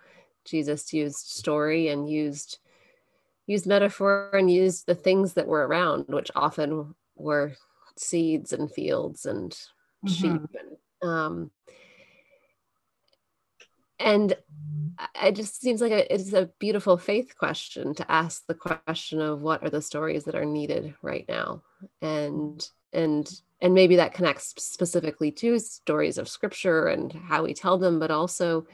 [0.45, 2.59] Jesus used story and used
[3.47, 7.53] used metaphor and used the things that were around, which often were
[7.97, 10.07] seeds and fields and mm-hmm.
[10.07, 10.41] sheep.
[11.01, 11.51] And, um,
[13.99, 14.35] and
[15.21, 19.41] it just seems like a, it's a beautiful faith question to ask the question of
[19.41, 21.61] what are the stories that are needed right now
[22.01, 27.77] and and and maybe that connects specifically to stories of scripture and how we tell
[27.77, 28.65] them but also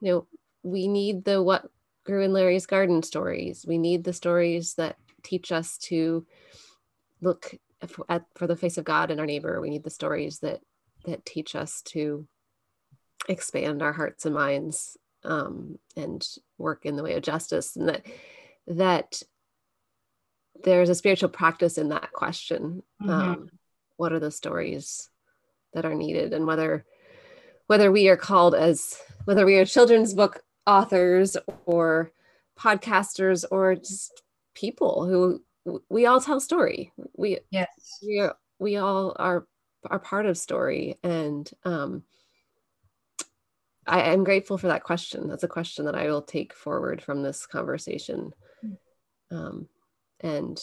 [0.00, 0.26] you know
[0.62, 1.68] we need the what
[2.08, 3.66] grew in Larry's garden stories.
[3.68, 6.26] We need the stories that teach us to
[7.20, 7.54] look
[8.08, 9.60] at for the face of God in our neighbor.
[9.60, 10.60] We need the stories that
[11.04, 12.26] that teach us to
[13.28, 16.26] expand our hearts and minds um, and
[16.56, 18.06] work in the way of justice, and that
[18.66, 19.22] that
[20.64, 22.82] there's a spiritual practice in that question.
[23.02, 23.10] Mm-hmm.
[23.10, 23.50] Um,
[23.96, 25.08] what are the stories
[25.72, 26.84] that are needed, and whether
[27.66, 31.36] whether we are called as whether we are children's book authors
[31.66, 32.12] or
[32.58, 34.22] podcasters or just
[34.54, 35.42] people who
[35.88, 37.68] we all tell story we yes
[38.04, 39.46] we, are, we all are
[39.88, 42.02] are part of story and um
[43.88, 45.28] I am grateful for that question.
[45.28, 48.34] That's a question that I will take forward from this conversation,
[49.30, 49.66] um,
[50.20, 50.58] and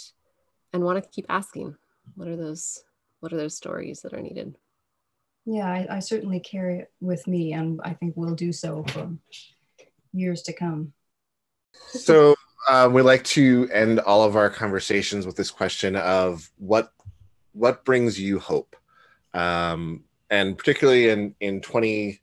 [0.73, 1.75] and want to keep asking.
[2.15, 2.83] What are those?
[3.19, 4.55] What are those stories that are needed?
[5.45, 9.11] Yeah, I, I certainly carry it with me, and I think will do so for
[10.11, 10.93] years to come.
[11.89, 12.35] So
[12.69, 16.91] um, we like to end all of our conversations with this question of what
[17.53, 18.75] what brings you hope,
[19.33, 22.19] um, and particularly in in 20,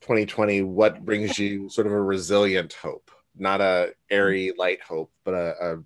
[0.00, 5.34] 2020, what brings you sort of a resilient hope, not a airy light hope, but
[5.34, 5.82] a, a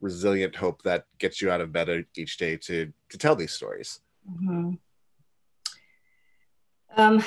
[0.00, 4.00] resilient hope that gets you out of bed each day to to tell these stories.
[4.30, 4.74] Mm-hmm.
[6.96, 7.22] Um,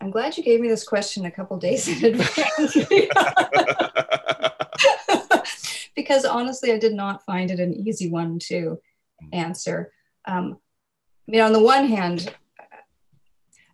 [0.00, 2.76] I'm glad you gave me this question a couple days in advance.
[5.96, 8.80] because honestly, I did not find it an easy one to
[9.32, 9.92] answer.
[10.26, 10.58] Um,
[11.28, 12.34] I mean, on the one hand,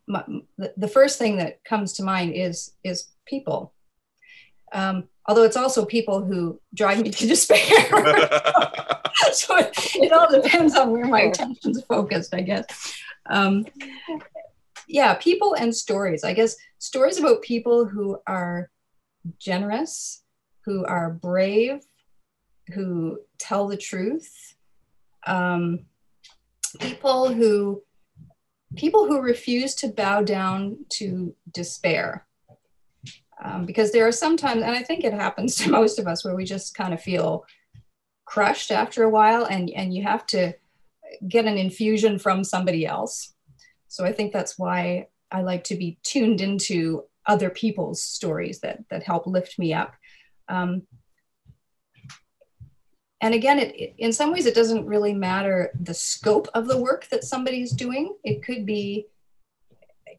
[0.08, 0.24] my,
[0.58, 3.72] the, the first thing that comes to mind is is people.
[4.72, 7.60] Um, although it's also people who drive me to despair.
[9.32, 12.66] so it, it, all depends on where my attention's focused, I guess.
[13.28, 13.66] Um,
[14.88, 16.24] yeah, people and stories.
[16.24, 18.70] I guess stories about people who are
[19.38, 20.22] generous,
[20.64, 21.80] who are brave,
[22.74, 24.54] who tell the truth,
[25.26, 25.80] um,
[26.80, 27.82] people who
[28.76, 32.25] people who refuse to bow down to despair.
[33.42, 36.36] Um, because there are sometimes, and I think it happens to most of us, where
[36.36, 37.44] we just kind of feel
[38.24, 40.54] crushed after a while, and and you have to
[41.28, 43.34] get an infusion from somebody else
[43.96, 48.84] so I think that's why I like to be tuned into other people's stories that
[48.90, 49.94] that help lift me up.
[50.48, 50.82] Um,
[53.22, 56.78] and again, it, it, in some ways, it doesn't really matter the scope of the
[56.78, 58.14] work that somebody's doing.
[58.22, 59.06] It could be,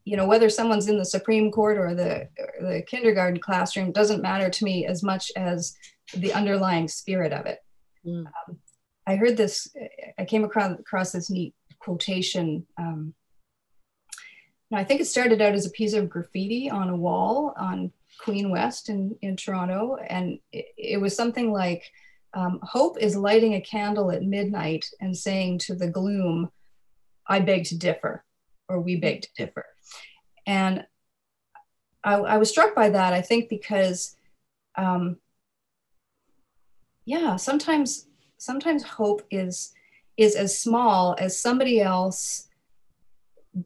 [0.08, 4.22] you know, whether someone's in the Supreme Court or the, or the kindergarten classroom doesn't
[4.22, 5.76] matter to me as much as
[6.14, 7.60] the underlying spirit of it.
[8.06, 8.26] Mm.
[8.26, 8.58] Um,
[9.06, 9.68] I heard this,
[10.18, 13.14] I came across, across this neat quotation um,
[14.74, 18.50] I think it started out as a piece of graffiti on a wall on Queen
[18.50, 19.96] West in, in Toronto.
[19.96, 21.84] And it, it was something like
[22.34, 26.50] um, Hope is lighting a candle at midnight and saying to the gloom,
[27.28, 28.24] I beg to differ,
[28.70, 29.66] or we beg to differ.
[30.46, 30.86] And
[32.04, 34.16] I, I was struck by that, I think, because,
[34.78, 35.18] um,
[37.06, 38.08] yeah, sometimes
[38.38, 39.74] sometimes hope is
[40.16, 42.48] is as small as somebody else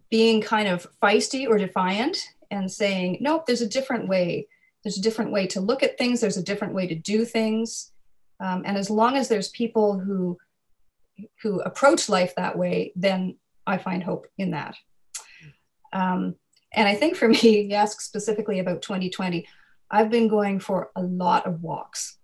[0.09, 2.17] being kind of feisty or defiant
[2.49, 4.47] and saying, nope, there's a different way.
[4.83, 6.21] There's a different way to look at things.
[6.21, 7.91] There's a different way to do things.
[8.39, 10.37] Um, and as long as there's people who
[11.43, 13.37] who approach life that way, then
[13.67, 14.75] I find hope in that.
[15.93, 16.35] Um,
[16.73, 19.47] and I think for me, you ask specifically about 2020,
[19.89, 22.17] I've been going for a lot of walks.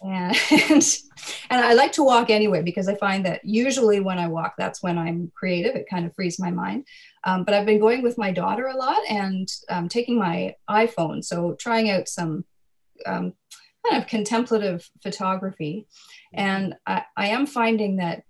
[0.00, 0.36] And,
[0.70, 4.82] and I like to walk anyway because I find that usually when I walk, that's
[4.82, 5.74] when I'm creative.
[5.74, 6.86] It kind of frees my mind.
[7.24, 11.24] Um, but I've been going with my daughter a lot and um, taking my iPhone,
[11.24, 12.44] so trying out some
[13.06, 13.32] um,
[13.88, 15.86] kind of contemplative photography.
[16.32, 18.24] And I, I am finding that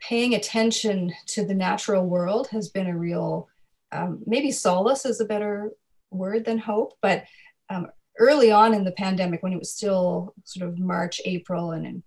[0.00, 3.48] paying attention to the natural world has been a real,
[3.92, 5.72] um, maybe solace is a better
[6.10, 7.24] word than hope, but
[7.70, 12.02] um, early on in the pandemic, when it was still sort of March, April, and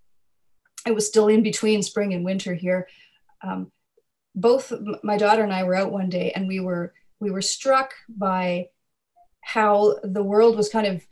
[0.86, 2.88] it was still in between spring and winter here,
[3.42, 3.70] um,
[4.34, 4.72] both
[5.02, 8.68] my daughter and I were out one day, and we were we were struck by
[9.42, 11.06] how the world was kind of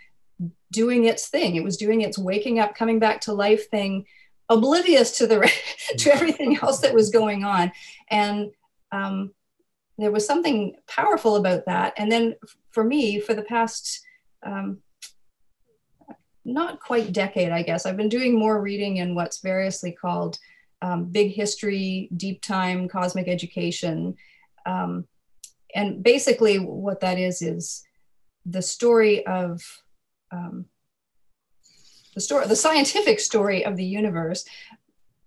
[0.73, 1.57] doing its thing.
[1.57, 4.07] It was doing its waking up, coming back to life thing,
[4.49, 5.51] oblivious to the
[5.99, 7.73] to everything else that was going on,
[8.09, 8.53] and
[8.93, 9.33] um,
[10.01, 11.95] there was something powerful about that.
[11.97, 12.37] And then
[12.71, 14.01] for me, for the past
[14.45, 14.79] um,
[16.45, 20.39] not quite decade, I guess, I've been doing more reading in what's variously called
[20.83, 24.17] um, big history, deep time, cosmic education.
[24.67, 25.07] Um,
[25.75, 27.85] and basically, what that is is
[28.47, 29.63] the story of
[30.33, 30.67] um,
[32.15, 34.45] the story, the scientific story of the universe,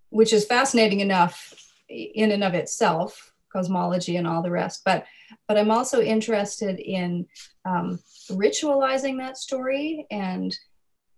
[0.10, 1.54] which is fascinating enough
[1.88, 4.82] in and of itself, cosmology and all the rest.
[4.84, 5.06] But
[5.48, 7.26] but I'm also interested in
[7.66, 8.00] um,
[8.30, 10.56] ritualizing that story and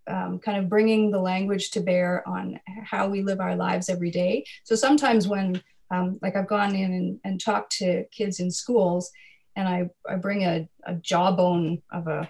[0.08, 4.12] um, kind of bringing the language to bear on how we live our lives every
[4.12, 4.46] day.
[4.64, 5.62] So sometimes when,
[5.92, 9.12] um, like I've gone in and, and, talked to kids in schools,
[9.56, 12.30] and I, I bring a, a jawbone of a,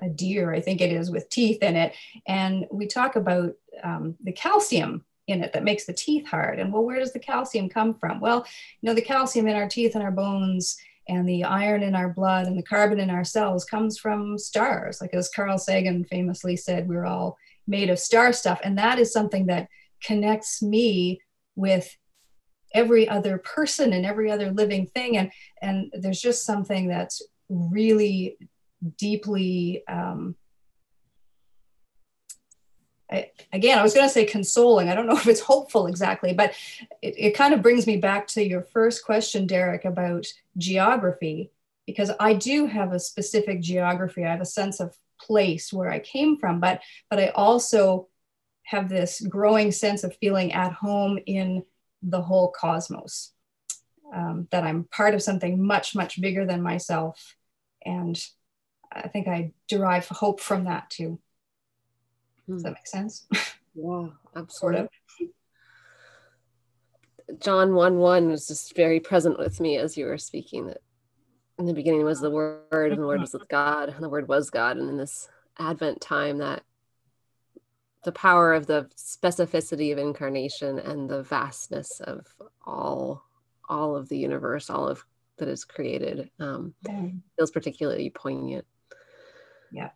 [0.00, 1.94] a deer, I think it is, with teeth in it,
[2.26, 3.52] and we talk about
[3.82, 6.58] um, the calcium in it that makes the teeth hard.
[6.58, 8.20] And well, where does the calcium come from?
[8.20, 8.46] Well,
[8.80, 10.76] you know, the calcium in our teeth and our bones
[11.08, 15.00] and the iron in our blood and the carbon in our cells comes from stars.
[15.00, 18.60] Like as Carl Sagan famously said, we're all made of star stuff.
[18.62, 19.68] And that is something that
[20.02, 21.20] connects me
[21.56, 21.96] with
[22.74, 25.16] every other person and every other living thing.
[25.16, 28.36] And, and there's just something that's really
[28.96, 30.36] deeply um,
[33.10, 34.88] I, again, I was going to say consoling.
[34.88, 36.54] I don't know if it's hopeful exactly, but
[37.02, 41.50] it, it kind of brings me back to your first question, Derek, about geography,
[41.86, 44.24] because I do have a specific geography.
[44.24, 48.08] I have a sense of place where I came from, but but I also
[48.62, 51.64] have this growing sense of feeling at home in
[52.02, 53.32] the whole cosmos.
[54.12, 57.36] Um, that I'm part of something much much bigger than myself,
[57.84, 58.20] and
[58.92, 61.20] I think I derive hope from that too.
[62.50, 62.74] Does that hmm.
[62.74, 63.26] make sense?
[63.74, 64.48] Yeah, absolutely.
[64.48, 64.88] sort of.
[67.40, 70.66] John 1 1 was just very present with me as you were speaking.
[70.66, 70.82] That
[71.58, 74.28] in the beginning was the Word, and the Word was with God, and the Word
[74.28, 74.76] was God.
[74.76, 75.28] And in this
[75.58, 76.62] Advent time, that
[78.04, 82.26] the power of the specificity of incarnation and the vastness of
[82.64, 83.24] all
[83.68, 85.04] all of the universe, all of
[85.38, 86.74] that is created, um,
[87.36, 88.66] feels particularly poignant.
[89.70, 89.90] Yeah.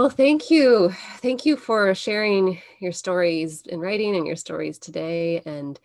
[0.00, 0.94] Well, thank you.
[1.18, 5.42] Thank you for sharing your stories in writing and your stories today.
[5.44, 5.78] And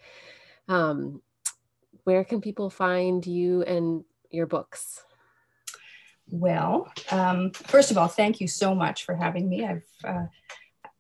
[0.70, 1.22] um,
[2.06, 5.04] where can people find you and your books?
[6.30, 9.66] Well, um, first of all, thank you so much for having me.
[9.66, 10.28] I've uh,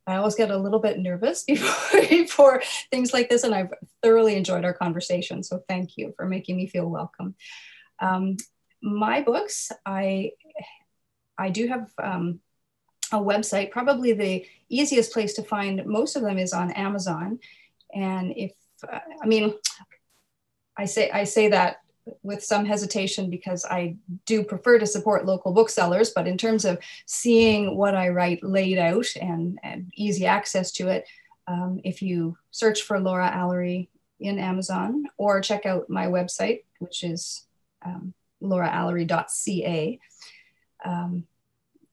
[0.05, 4.35] I always get a little bit nervous before, before things like this, and I've thoroughly
[4.35, 5.41] enjoyed our conversation.
[5.41, 7.35] So thank you for making me feel welcome.
[7.97, 8.35] Um,
[8.81, 10.31] my books, I
[11.37, 12.41] I do have um,
[13.11, 13.71] a website.
[13.71, 17.39] Probably the easiest place to find most of them is on Amazon.
[17.93, 18.51] And if,
[18.91, 19.53] uh, I mean,
[20.77, 21.77] I say, I say that
[22.21, 23.95] with some hesitation because I
[24.25, 28.77] do prefer to support local booksellers, but in terms of seeing what I write laid
[28.77, 31.07] out and, and easy access to it,
[31.47, 33.87] um, if you search for Laura Alary
[34.19, 37.45] in Amazon or check out my website, which is
[37.83, 39.99] um, lauraalary.ca,
[40.83, 41.23] um,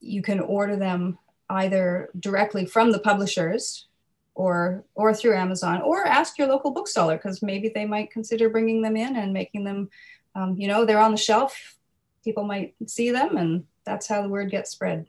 [0.02, 3.86] you can order them either directly from the publishers
[4.34, 8.82] or or through Amazon or ask your local bookseller because maybe they might consider bringing
[8.82, 9.88] them in and making them
[10.34, 11.76] um, you know they're on the shelf.
[12.24, 15.06] People might see them and that's how the word gets spread.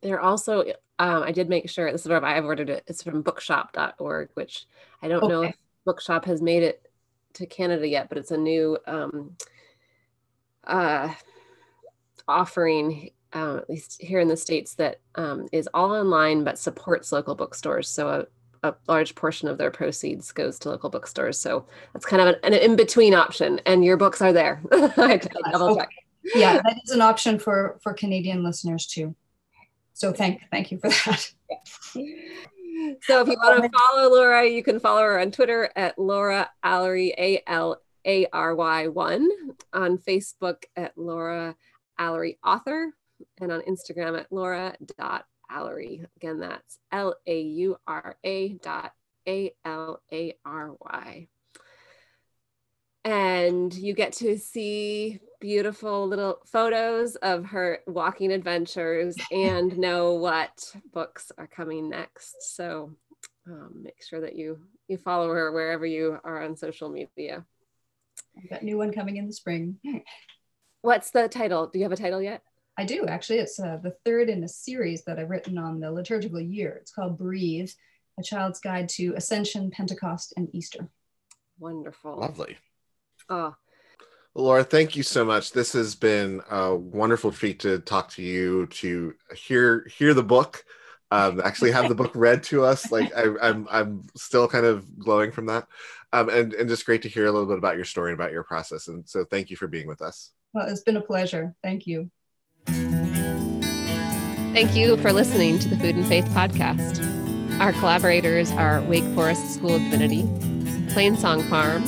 [0.00, 0.64] They're also
[0.98, 4.66] um, i did make sure this is where i've ordered it it's from bookshop.org which
[5.02, 5.32] i don't okay.
[5.32, 6.88] know if bookshop has made it
[7.34, 9.36] to canada yet but it's a new um,
[10.66, 11.12] uh,
[12.26, 17.12] offering uh, at least here in the states, that um, is all online but supports
[17.12, 17.88] local bookstores.
[17.88, 21.38] So a, a large portion of their proceeds goes to local bookstores.
[21.38, 23.60] So that's kind of an, an in between option.
[23.66, 24.62] And your books are there.
[24.72, 25.20] I
[25.50, 25.90] double check.
[26.34, 29.14] Yeah, that is an option for for Canadian listeners too.
[29.92, 31.30] So thank thank you for that.
[33.02, 36.50] So if you want to follow Laura, you can follow her on Twitter at Laura
[36.64, 39.28] Alary A L A R Y one,
[39.72, 41.56] on Facebook at Laura
[41.98, 42.92] Alary Author,
[43.40, 44.74] and on Instagram at Laura
[45.50, 46.04] Alary.
[46.16, 48.92] Again, that's L A U R A dot
[49.28, 51.28] A L A R Y.
[53.04, 60.74] And you get to see beautiful little photos of her walking adventures and know what
[60.92, 62.56] books are coming next.
[62.56, 62.96] So
[63.46, 64.58] um, make sure that you
[64.88, 67.44] you follow her wherever you are on social media.
[68.36, 69.78] I've got a new one coming in the spring.
[70.82, 71.66] What's the title?
[71.66, 72.42] Do you have a title yet?
[72.78, 73.38] I do actually.
[73.38, 76.78] It's uh, the third in a series that I've written on the liturgical year.
[76.80, 77.70] It's called Breathe,
[78.18, 80.88] a child's guide to Ascension, Pentecost, and Easter.
[81.58, 82.18] Wonderful.
[82.18, 82.56] Lovely.
[83.28, 83.54] Oh,
[84.34, 85.52] Laura, thank you so much.
[85.52, 90.62] This has been a wonderful treat to talk to you, to hear hear the book,
[91.10, 92.92] um, actually have the book read to us.
[92.92, 95.66] Like I, am I'm, I'm still kind of glowing from that,
[96.12, 98.32] um, and and just great to hear a little bit about your story and about
[98.32, 98.88] your process.
[98.88, 100.32] And so, thank you for being with us.
[100.52, 101.54] Well, it's been a pleasure.
[101.62, 102.10] Thank you.
[104.56, 107.02] Thank you for listening to the Food and Faith podcast.
[107.60, 110.22] Our collaborators are Wake Forest School of Divinity,
[110.92, 111.84] Plainsong Farm,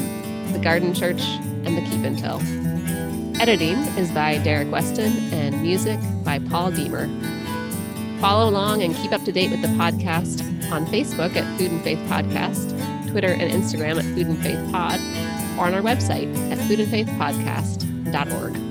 [0.53, 1.21] the Garden Church,
[1.65, 2.41] and the Keep and Tell.
[3.41, 7.09] Editing is by Derek Weston and music by Paul Deemer.
[8.21, 11.83] Follow along and keep up to date with the podcast on Facebook at Food and
[11.83, 14.99] Faith Podcast, Twitter and Instagram at Food and Faith Pod,
[15.59, 18.68] or on our website at foodandfaithpodcast.org.